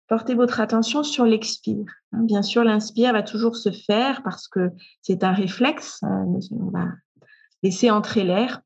[0.08, 1.86] portez votre attention sur l'expire.
[2.12, 2.22] Hein.
[2.24, 6.02] Bien sûr, l'inspire va toujours se faire parce que c'est un réflexe.
[6.02, 6.88] Hein, on va
[7.62, 8.60] laisser entrer l'air.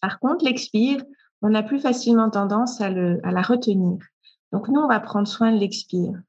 [0.00, 1.02] Par contre, l'expire,
[1.42, 3.98] on a plus facilement tendance à, la retenir.
[4.52, 6.20] Donc, nous, on va prendre soin de l'expire.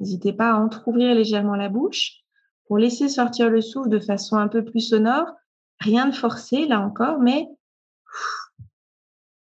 [0.00, 2.24] N'hésitez pas à entrouvrir légèrement la bouche
[2.66, 5.28] pour laisser sortir le souffle de façon un peu plus sonore.
[5.80, 7.48] Rien de forcé, là encore, mais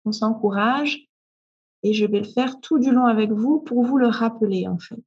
[0.05, 1.07] on s'encourage
[1.83, 4.79] et je vais le faire tout du long avec vous pour vous le rappeler en
[4.79, 5.03] fait.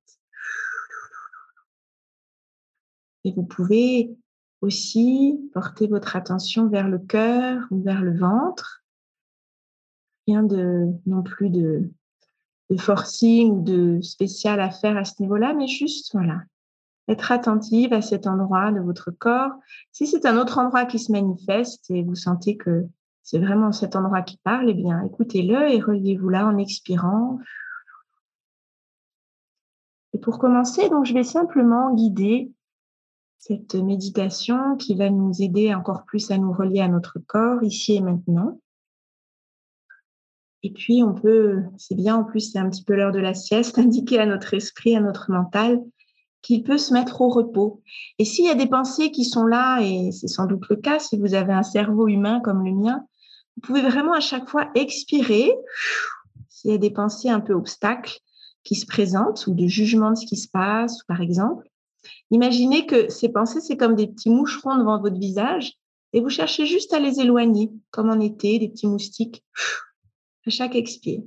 [3.25, 4.17] Et vous pouvez
[4.61, 8.85] aussi porter votre attention vers le cœur ou vers le ventre.
[10.27, 11.91] Rien de non plus de,
[12.71, 16.43] de forcing, de spécial à faire à ce niveau-là, mais juste voilà,
[17.09, 19.53] être attentive à cet endroit de votre corps.
[19.93, 22.87] Si c'est un autre endroit qui se manifeste et vous sentez que
[23.23, 27.39] c'est vraiment cet endroit qui parle, eh bien, écoutez-le et reliez-vous là en expirant.
[30.15, 32.53] Et pour commencer, donc, je vais simplement guider
[33.39, 37.95] cette méditation qui va nous aider encore plus à nous relier à notre corps ici
[37.95, 38.61] et maintenant.
[40.63, 43.35] Et puis, on peut, c'est bien, en plus, c'est un petit peu l'heure de la
[43.35, 45.81] sieste, indiquer à notre esprit, à notre mental,
[46.43, 47.83] qu'il peut se mettre au repos.
[48.19, 50.99] Et s'il y a des pensées qui sont là, et c'est sans doute le cas
[50.99, 53.05] si vous avez un cerveau humain comme le mien,
[53.57, 55.53] vous pouvez vraiment à chaque fois expirer
[56.49, 58.19] s'il y a des pensées un peu obstacles
[58.65, 61.69] qui se présentent ou de jugement de ce qui se passe, par exemple.
[62.31, 65.75] Imaginez que ces pensées, c'est comme des petits moucherons devant votre visage
[66.13, 69.45] et vous cherchez juste à les éloigner, comme en été, des petits moustiques,
[70.47, 71.23] à chaque expire.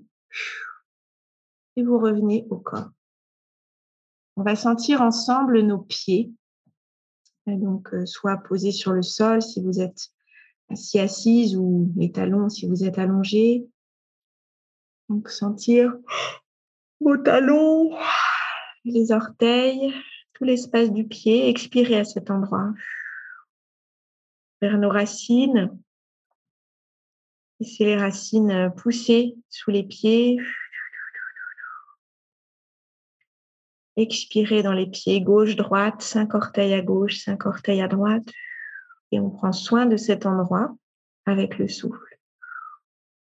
[1.75, 2.89] Et vous revenez au corps.
[4.35, 6.31] On va sentir ensemble nos pieds,
[7.45, 10.09] donc euh, soit posés sur le sol si vous êtes
[10.69, 13.67] assis assise ou les talons si vous êtes allongé.
[15.09, 15.95] Donc sentir
[16.99, 17.95] vos talons,
[18.85, 19.93] les orteils,
[20.33, 22.73] tout l'espace du pied, expirer à cet endroit.
[24.61, 25.77] Vers nos racines.
[27.59, 30.37] Laissez les racines pousser sous les pieds.
[33.95, 38.27] Expirez dans les pieds gauche, droite, cinq orteils à gauche, cinq orteils à droite
[39.13, 40.75] et on prend soin de cet endroit
[41.27, 42.17] avec le souffle,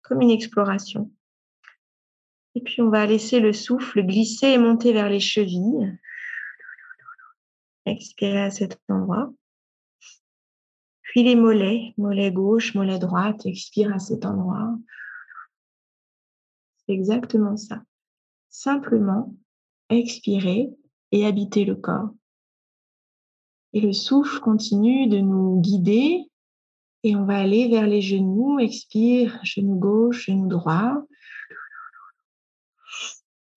[0.04, 1.12] comme une exploration.
[2.54, 5.98] Et puis on va laisser le souffle glisser et monter vers les chevilles.
[7.88, 9.34] Expirer à cet endroit.
[11.12, 14.78] Puis les mollets, mollet gauche, mollet droite, expire à cet endroit.
[16.78, 17.84] C'est exactement ça.
[18.50, 19.36] Simplement
[19.90, 20.70] expirer
[21.12, 22.12] et habiter le corps.
[23.74, 26.30] Et le souffle continue de nous guider
[27.04, 28.60] et on va aller vers les genoux.
[28.60, 31.04] Expire, genou gauche, genou droit.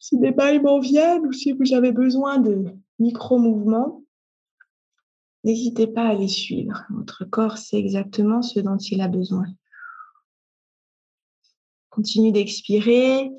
[0.01, 2.65] Si des bâillements viennent ou si vous avez besoin de
[2.99, 4.03] micro-mouvements,
[5.45, 6.85] n'hésitez pas à les suivre.
[6.91, 9.47] Votre corps sait exactement ce dont il a besoin.
[11.91, 13.31] Continue d'expirer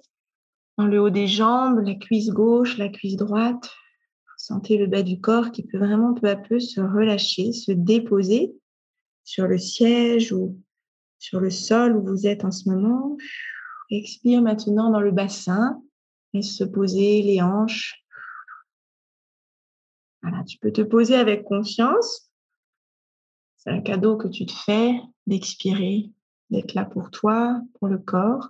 [0.77, 3.69] dans le haut des jambes, la cuisse gauche, la cuisse droite.
[4.37, 8.53] Sentez le bas du corps qui peut vraiment peu à peu se relâcher, se déposer
[9.23, 10.59] sur le siège ou
[11.19, 13.17] sur le sol où vous êtes en ce moment.
[13.89, 15.81] Expire maintenant dans le bassin
[16.33, 18.04] et se poser les hanches.
[20.47, 22.29] Tu peux te poser avec confiance.
[23.57, 24.93] C'est un cadeau que tu te fais
[25.25, 26.11] d'expirer,
[26.51, 28.49] d'être là pour toi, pour le corps.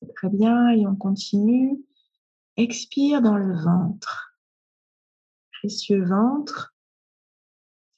[0.00, 1.78] C'est très bien et on continue.
[2.56, 4.32] Expire dans le ventre.
[5.60, 6.74] Précieux ventre.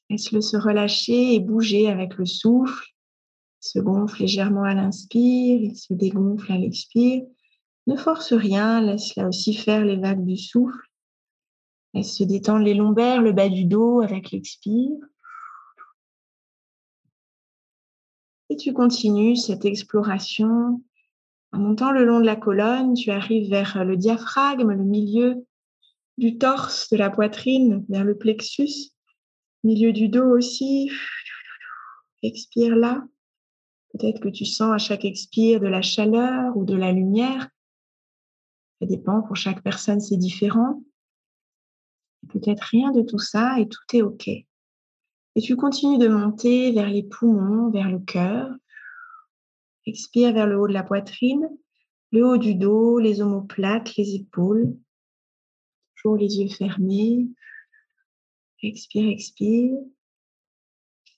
[0.09, 2.89] Laisse-le se relâcher et bouger avec le souffle.
[3.63, 7.23] Il se gonfle légèrement à l'inspire, il se dégonfle à l'expire.
[7.91, 10.87] Ne force rien, laisse-la aussi faire les vagues du souffle.
[11.93, 14.97] Laisse se détendre les lombaires, le bas du dos avec l'expire.
[18.49, 20.81] Et tu continues cette exploration.
[21.51, 25.45] En montant le long de la colonne, tu arrives vers le diaphragme, le milieu
[26.17, 28.93] du torse, de la poitrine, vers le plexus,
[29.65, 30.93] milieu du dos aussi.
[32.23, 33.03] Expire là.
[33.93, 37.49] Peut-être que tu sens à chaque expire de la chaleur ou de la lumière.
[38.81, 40.81] Ça dépend, pour chaque personne, c'est différent
[42.29, 44.29] peut-être rien de tout ça et tout est OK.
[44.29, 48.51] Et tu continues de monter vers les poumons, vers le cœur.
[49.87, 51.49] Expire vers le haut de la poitrine,
[52.13, 54.77] le haut du dos, les omoplates, les épaules.
[55.97, 57.29] Toujours les yeux fermés.
[58.63, 59.79] Expire, expire.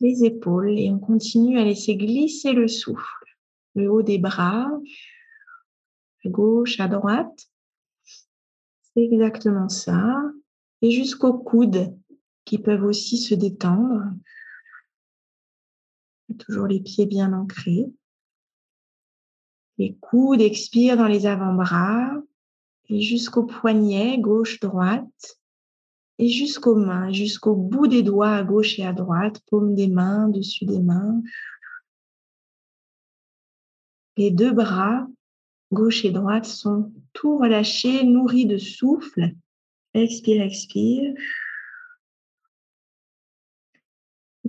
[0.01, 3.07] Les épaules et on continue à laisser glisser le souffle.
[3.75, 4.69] Le haut des bras,
[6.25, 7.52] à gauche, à droite.
[8.95, 10.23] C'est exactement ça
[10.83, 11.97] et jusqu'aux coudes
[12.45, 14.03] qui peuvent aussi se détendre.
[16.39, 17.87] Toujours les pieds bien ancrés.
[19.79, 22.11] Les coudes expirent dans les avant-bras
[22.89, 25.39] et jusqu'aux poignets gauche-droite
[26.19, 30.29] et jusqu'aux mains, jusqu'au bout des doigts à gauche et à droite, paume des mains,
[30.29, 31.23] dessus des mains.
[34.17, 35.07] Les deux bras,
[35.73, 39.35] gauche et droite, sont tout relâchés, nourris de souffle
[39.95, 41.15] Expire, expire.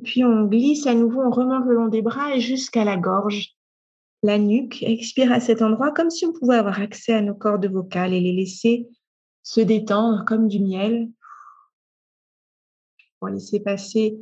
[0.04, 3.50] Puis on glisse à nouveau, on remonte le long des bras et jusqu'à la gorge,
[4.22, 4.84] la nuque.
[4.84, 8.22] Expire à cet endroit comme si on pouvait avoir accès à nos cordes vocales et
[8.22, 8.88] les laisser
[9.44, 11.10] se détendre comme du miel.
[13.20, 14.18] Pour laisser passer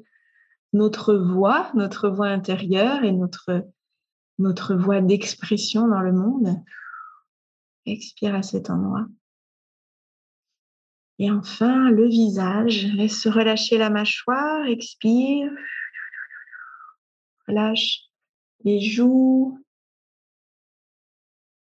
[0.73, 6.63] notre voix, notre voix intérieure et notre voix d'expression dans le monde.
[7.86, 9.07] Expire à cet endroit.
[11.19, 12.86] Et enfin, le visage.
[12.93, 14.65] Laisse se relâcher la mâchoire.
[14.67, 15.51] Expire.
[17.47, 18.01] Relâche
[18.63, 19.59] les joues,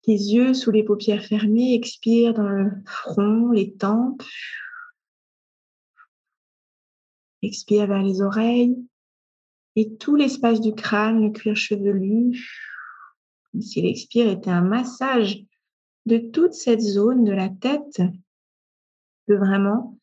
[0.08, 1.74] les yeux sous les paupières fermées.
[1.74, 4.24] Expire dans le front, les tempes.
[7.42, 8.78] Expire vers les oreilles
[9.76, 12.38] et tout l'espace du crâne, le cuir chevelu,
[13.52, 15.46] comme si l'expire était un massage
[16.10, 18.02] de toute cette zone de la tête
[19.28, 19.96] vraiment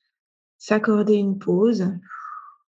[0.57, 1.93] s'accorder une pause,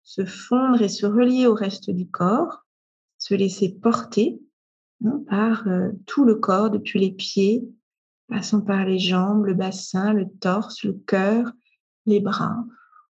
[0.03, 2.65] se fondre et se relier au reste du corps,
[3.19, 4.41] se laisser porter
[5.05, 7.69] hein, par euh, tout le corps, depuis les pieds,
[8.29, 11.53] passant par les jambes, le bassin, le torse, le cœur,
[12.07, 12.65] les bras,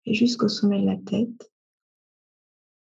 [0.05, 1.51] et jusqu'au sommet de la tête.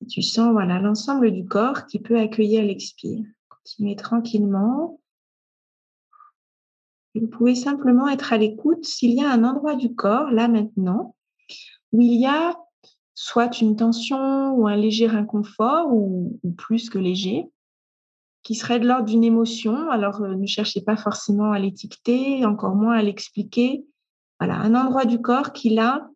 [0.06, 3.24] tu sens voilà l'ensemble du corps qui peut accueillir l'expire.
[3.48, 5.00] Continuez tranquillement
[7.20, 11.14] vous pouvez simplement être à l'écoute s'il y a un endroit du corps, là maintenant,
[11.92, 12.56] où il y a
[13.14, 17.46] soit une tension ou un léger inconfort, ou, plus que léger,
[18.42, 19.90] qui serait de l'ordre d'une émotion.
[19.90, 23.84] Alors, euh, ne cherchez pas forcément à l'étiqueter, encore moins à l'expliquer.
[24.40, 26.08] Voilà, un endroit du corps qui, là,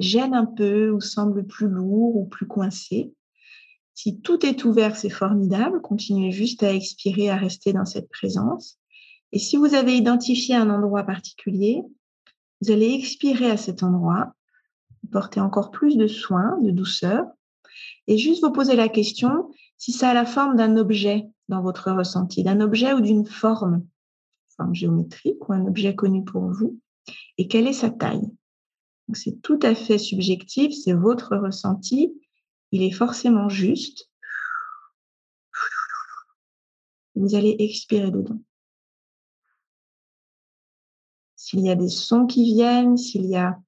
[0.00, 3.12] gêne un peu ou semble plus lourd ou plus coincé.
[3.94, 5.80] Si tout est ouvert, c'est formidable.
[5.82, 8.77] Continuez juste à expirer, à rester dans cette présence.
[9.32, 11.82] Et si vous avez identifié un endroit particulier,
[12.60, 14.34] vous allez expirer à cet endroit,
[15.12, 17.24] porter encore plus de soin, de douceur,
[18.06, 21.92] et juste vous poser la question si ça a la forme d'un objet dans votre
[21.92, 23.86] ressenti, d'un objet ou d'une forme,
[24.56, 26.78] forme géométrique ou un objet connu pour vous,
[27.36, 28.28] et quelle est sa taille?
[29.14, 32.12] C'est tout à fait subjectif, c'est votre ressenti,
[32.72, 34.10] il est forcément juste.
[37.14, 38.40] Vous allez expirer dedans.
[41.48, 43.58] S'il y a des sons qui viennent, s'il y a,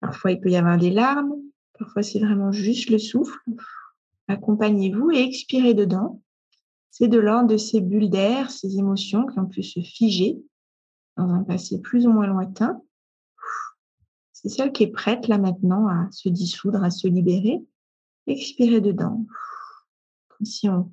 [0.00, 1.36] parfois il peut y avoir des larmes,
[1.78, 3.38] parfois c'est vraiment juste le souffle.
[4.26, 6.20] Accompagnez-vous et expirez dedans.
[6.90, 10.42] C'est de l'ordre de ces bulles d'air, ces émotions qui ont pu se figer
[11.16, 12.82] dans un passé plus ou moins lointain.
[14.32, 17.64] C'est celle qui est prête là maintenant à se dissoudre, à se libérer.
[18.26, 19.24] Expirez dedans.
[20.30, 20.90] Comme si on,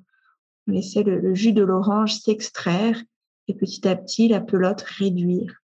[0.68, 3.02] laissait le jus de l'orange s'extraire
[3.48, 5.63] et petit à petit la pelote réduire.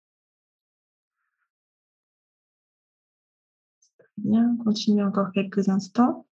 [4.23, 6.25] Bien, continuez encore quelques instants.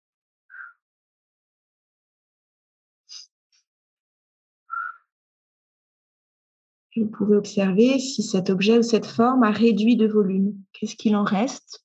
[6.97, 10.55] vous pouvez observer si cet objet ou cette forme a réduit de volume.
[10.73, 11.85] Qu'est-ce qu'il en reste?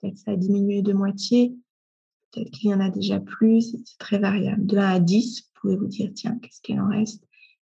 [0.00, 1.56] Peut-être ça a diminué de moitié,
[2.30, 4.64] peut-être qu'il y en a déjà plus, c'est très variable.
[4.64, 7.24] De 1 à 10, vous pouvez vous dire, tiens, qu'est-ce qu'il en reste?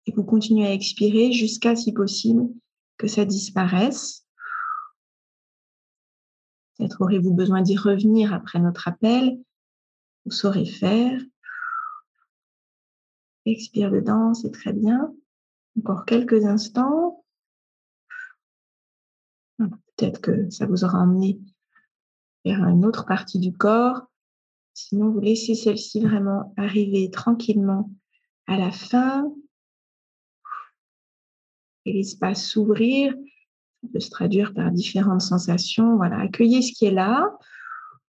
[0.06, 2.50] Et vous continuez à expirer jusqu'à, si possible,
[2.98, 4.27] que ça disparaisse
[6.78, 9.40] Peut-être aurez-vous besoin d'y revenir après notre appel.
[10.26, 11.20] Vous saurez faire.
[13.46, 15.14] Expire dedans, c'est très bien.
[15.78, 17.24] Encore quelques instants.
[19.58, 21.40] Peut-être que ça vous aura emmené
[22.46, 24.04] vers une autre partie du corps.
[24.74, 27.90] Sinon, vous laissez celle-ci vraiment arriver tranquillement
[28.46, 29.34] à la fin.
[31.86, 33.16] Et l'espace s'ouvrir.
[33.92, 35.96] Peut se traduire par différentes sensations.
[35.96, 37.38] Voilà, accueillez ce qui est là.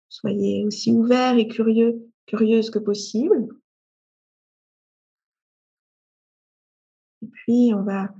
[0.09, 3.49] Soyez aussi ouvert et curieux, curieuse que possible.
[7.23, 8.11] Et puis, on va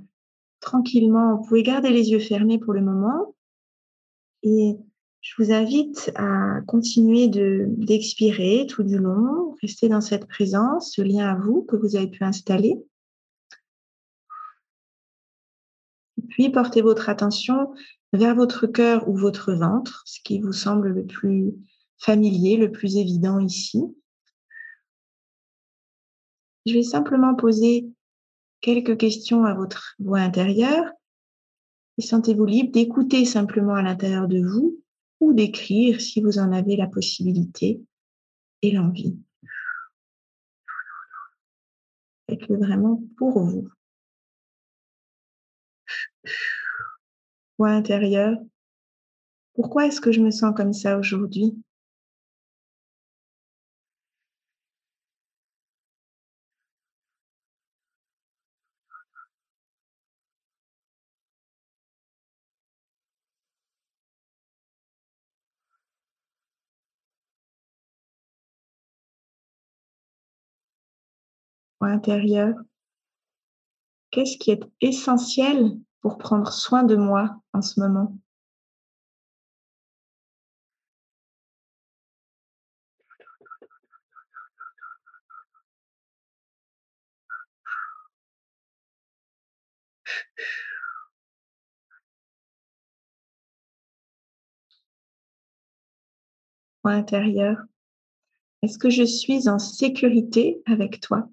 [0.61, 3.35] tranquillement, vous pouvez garder les yeux fermés pour le moment.
[4.43, 4.77] Et
[5.21, 11.27] je vous invite à continuer d'expirer tout du long, rester dans cette présence, ce lien
[11.27, 12.81] à vous que vous avez pu installer.
[16.31, 17.73] Puis, portez votre attention
[18.13, 21.53] vers votre cœur ou votre ventre, ce qui vous semble le plus
[21.97, 23.81] familier, le plus évident ici.
[26.65, 27.87] Je vais simplement poser
[28.61, 30.85] quelques questions à votre voix intérieure
[31.97, 34.79] et sentez-vous libre d'écouter simplement à l'intérieur de vous
[35.19, 37.81] ou d'écrire si vous en avez la possibilité
[38.61, 39.17] et l'envie.
[42.29, 43.67] Faites-le vraiment pour vous.
[47.57, 48.35] Voix intérieure,
[49.55, 51.55] pourquoi est-ce que je me sens comme ça aujourd'hui?
[71.81, 72.55] Intérieur
[74.11, 78.15] Qu'est-ce qui est essentiel pour prendre soin de moi en ce moment?
[96.83, 97.57] Intérieur,
[98.63, 101.29] est-ce que je suis en sécurité avec toi?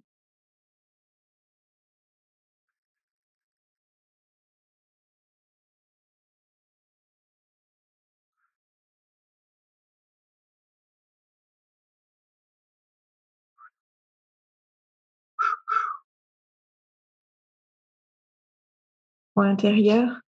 [19.46, 20.20] Intérieur,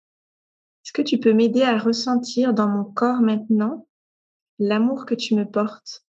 [0.86, 3.88] est-ce que tu peux m'aider à ressentir dans mon corps maintenant
[4.60, 6.05] l'amour que tu me portes?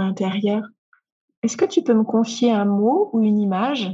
[0.00, 0.62] Intérieur.
[1.42, 3.90] Est-ce que tu peux me confier un mot ou une image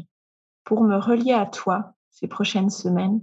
[0.65, 3.21] pour me relier à toi ces prochaines semaines?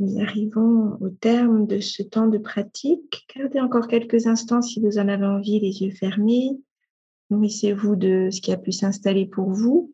[0.00, 3.26] Nous arrivons au terme de ce temps de pratique.
[3.34, 6.60] Gardez encore quelques instants si vous en avez envie, les yeux fermés.
[7.30, 9.92] Nourrissez-vous de ce qui a pu s'installer pour vous.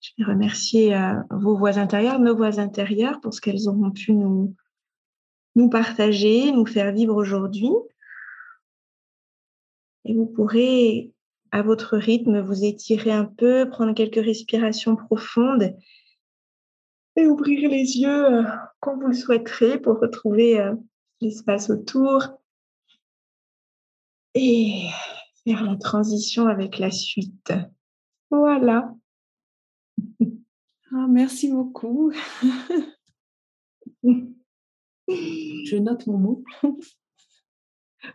[0.00, 4.12] Je vais remercier euh, vos voix intérieures, nos voix intérieures, pour ce qu'elles auront pu
[4.12, 4.54] nous,
[5.56, 7.70] nous partager, nous faire vivre aujourd'hui.
[10.06, 11.12] Et vous pourrez,
[11.52, 15.74] à votre rythme, vous étirer un peu, prendre quelques respirations profondes
[17.16, 18.42] et ouvrir les yeux euh,
[18.80, 20.74] quand vous le souhaiterez pour retrouver euh,
[21.20, 22.28] l'espace autour
[24.34, 24.86] et
[25.44, 27.52] faire la transition avec la suite.
[28.30, 28.94] Voilà.
[30.96, 32.12] Ah, merci beaucoup.
[35.08, 36.44] Je note mon mot.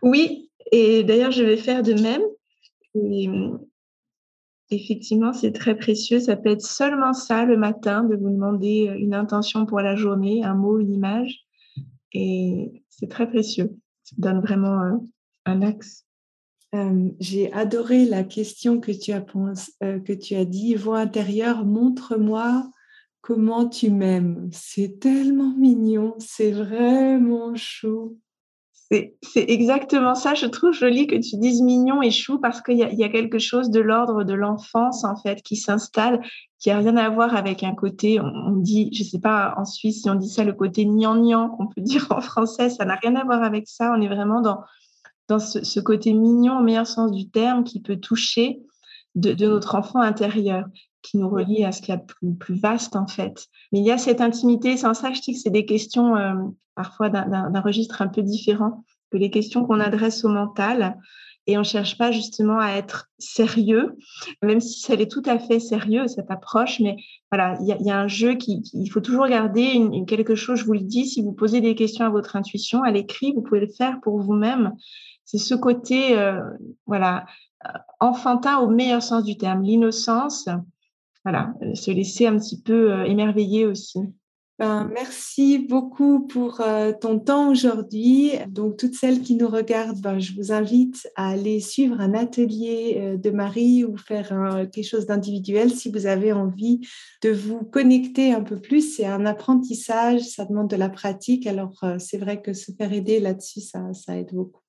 [0.02, 2.22] Oui, et d'ailleurs, je vais faire de même.
[2.94, 3.28] Et
[4.70, 6.20] Effectivement, c'est très précieux.
[6.20, 9.96] Ça peut être seulement ça le matin, de vous demander euh, une intention pour la
[9.96, 11.40] journée, un mot, une image.
[12.12, 13.76] Et c'est très précieux.
[14.04, 14.96] Ça donne vraiment euh,
[15.46, 16.06] un, axe.
[16.74, 20.76] Euh, j'ai adoré la question que tu as, que tu as dit.
[20.76, 22.70] Voix intérieure, montre-moi
[23.22, 24.50] comment tu m'aimes.
[24.52, 28.18] C'est tellement mignon, c'est vraiment chou.
[28.90, 30.34] C'est exactement ça.
[30.34, 33.70] Je trouve joli que tu dises mignon et chou parce qu'il y, a quelque chose
[33.70, 36.20] de l'ordre de l'enfance en fait qui s'installe,
[36.58, 38.18] qui a rien à voir avec un côté.
[38.20, 41.68] On, dit, je sais pas en Suisse si on dit ça, le côté gnangnan qu'on
[41.68, 43.92] peut dire en français, ça n'a rien à voir avec ça.
[43.96, 48.60] On est vraiment dans ce, côté mignon au meilleur sens du terme qui peut toucher
[49.14, 50.64] de notre enfant intérieur
[51.02, 53.46] qui nous relie à ce qu'il y a de plus, plus, vaste en fait.
[53.72, 56.34] Mais il y a cette intimité, sans ça je dis que c'est des questions euh,
[56.74, 60.98] parfois d'un registre un peu différent que les questions qu'on adresse au mental.
[61.46, 63.96] Et on ne cherche pas justement à être sérieux,
[64.42, 66.80] même si ça est tout à fait sérieux, cette approche.
[66.80, 66.96] Mais
[67.32, 70.06] voilà, il y, y, a un jeu qui, qui, il faut toujours garder une, une,
[70.06, 72.92] quelque chose, je vous le dis, si vous posez des questions à votre intuition, à
[72.92, 74.74] l'écrit, vous pouvez le faire pour vous-même.
[75.24, 76.40] C'est ce côté, euh,
[76.86, 77.24] voilà,
[78.00, 80.48] enfantin au meilleur sens du terme, l'innocence.
[81.24, 84.00] Voilà, euh, se laisser un petit peu euh, émerveiller aussi.
[84.60, 88.32] Ben, merci beaucoup pour euh, ton temps aujourd'hui.
[88.46, 92.98] Donc, toutes celles qui nous regardent, ben, je vous invite à aller suivre un atelier
[92.98, 96.86] euh, de Marie ou faire un, quelque chose d'individuel si vous avez envie
[97.22, 98.96] de vous connecter un peu plus.
[98.96, 101.46] C'est un apprentissage, ça demande de la pratique.
[101.46, 104.59] Alors, euh, c'est vrai que se faire aider là-dessus, ça, ça aide beaucoup.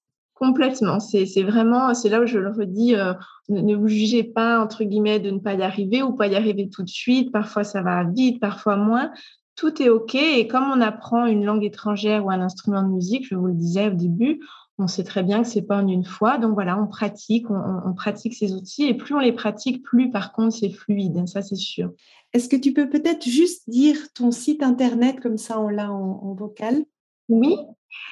[0.41, 0.99] Complètement.
[0.99, 3.13] C'est vraiment, c'est là où je le redis, euh,
[3.49, 6.67] ne, vous jugez pas, entre guillemets, de ne pas y arriver ou pas y arriver
[6.67, 7.31] tout de suite.
[7.31, 9.11] Parfois, ça va vite, parfois moins
[9.55, 10.15] tout est OK.
[10.15, 13.53] Et comme on apprend une langue étrangère ou un instrument de musique, je vous le
[13.53, 14.39] disais au début,
[14.79, 16.39] on sait très bien que c'est pas en une fois.
[16.39, 18.85] Donc voilà, on pratique, on, on, pratique ces outils.
[18.85, 21.27] Et plus on les pratique, plus par contre c'est fluide.
[21.27, 21.91] Ça, c'est sûr.
[22.33, 26.21] Est-ce que tu peux peut-être juste dire ton site internet comme ça on l'a en,
[26.23, 26.83] en, vocal?
[27.31, 27.57] Oui.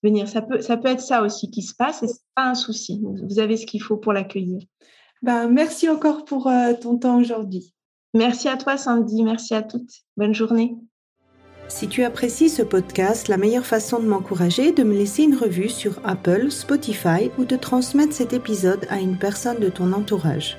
[0.02, 0.28] venir.
[0.28, 3.02] Ça peut, ça peut être ça aussi qui se passe et c'est pas un souci.
[3.28, 4.60] Vous avez ce qu'il faut pour l'accueillir.
[5.22, 7.74] Ben, merci encore pour euh, ton temps aujourd'hui.
[8.14, 9.22] Merci à toi, Sandy.
[9.22, 9.90] Merci à toutes.
[10.16, 10.76] Bonne journée.
[11.68, 15.34] Si tu apprécies ce podcast, la meilleure façon de m'encourager est de me laisser une
[15.34, 20.58] revue sur Apple, Spotify ou de transmettre cet épisode à une personne de ton entourage.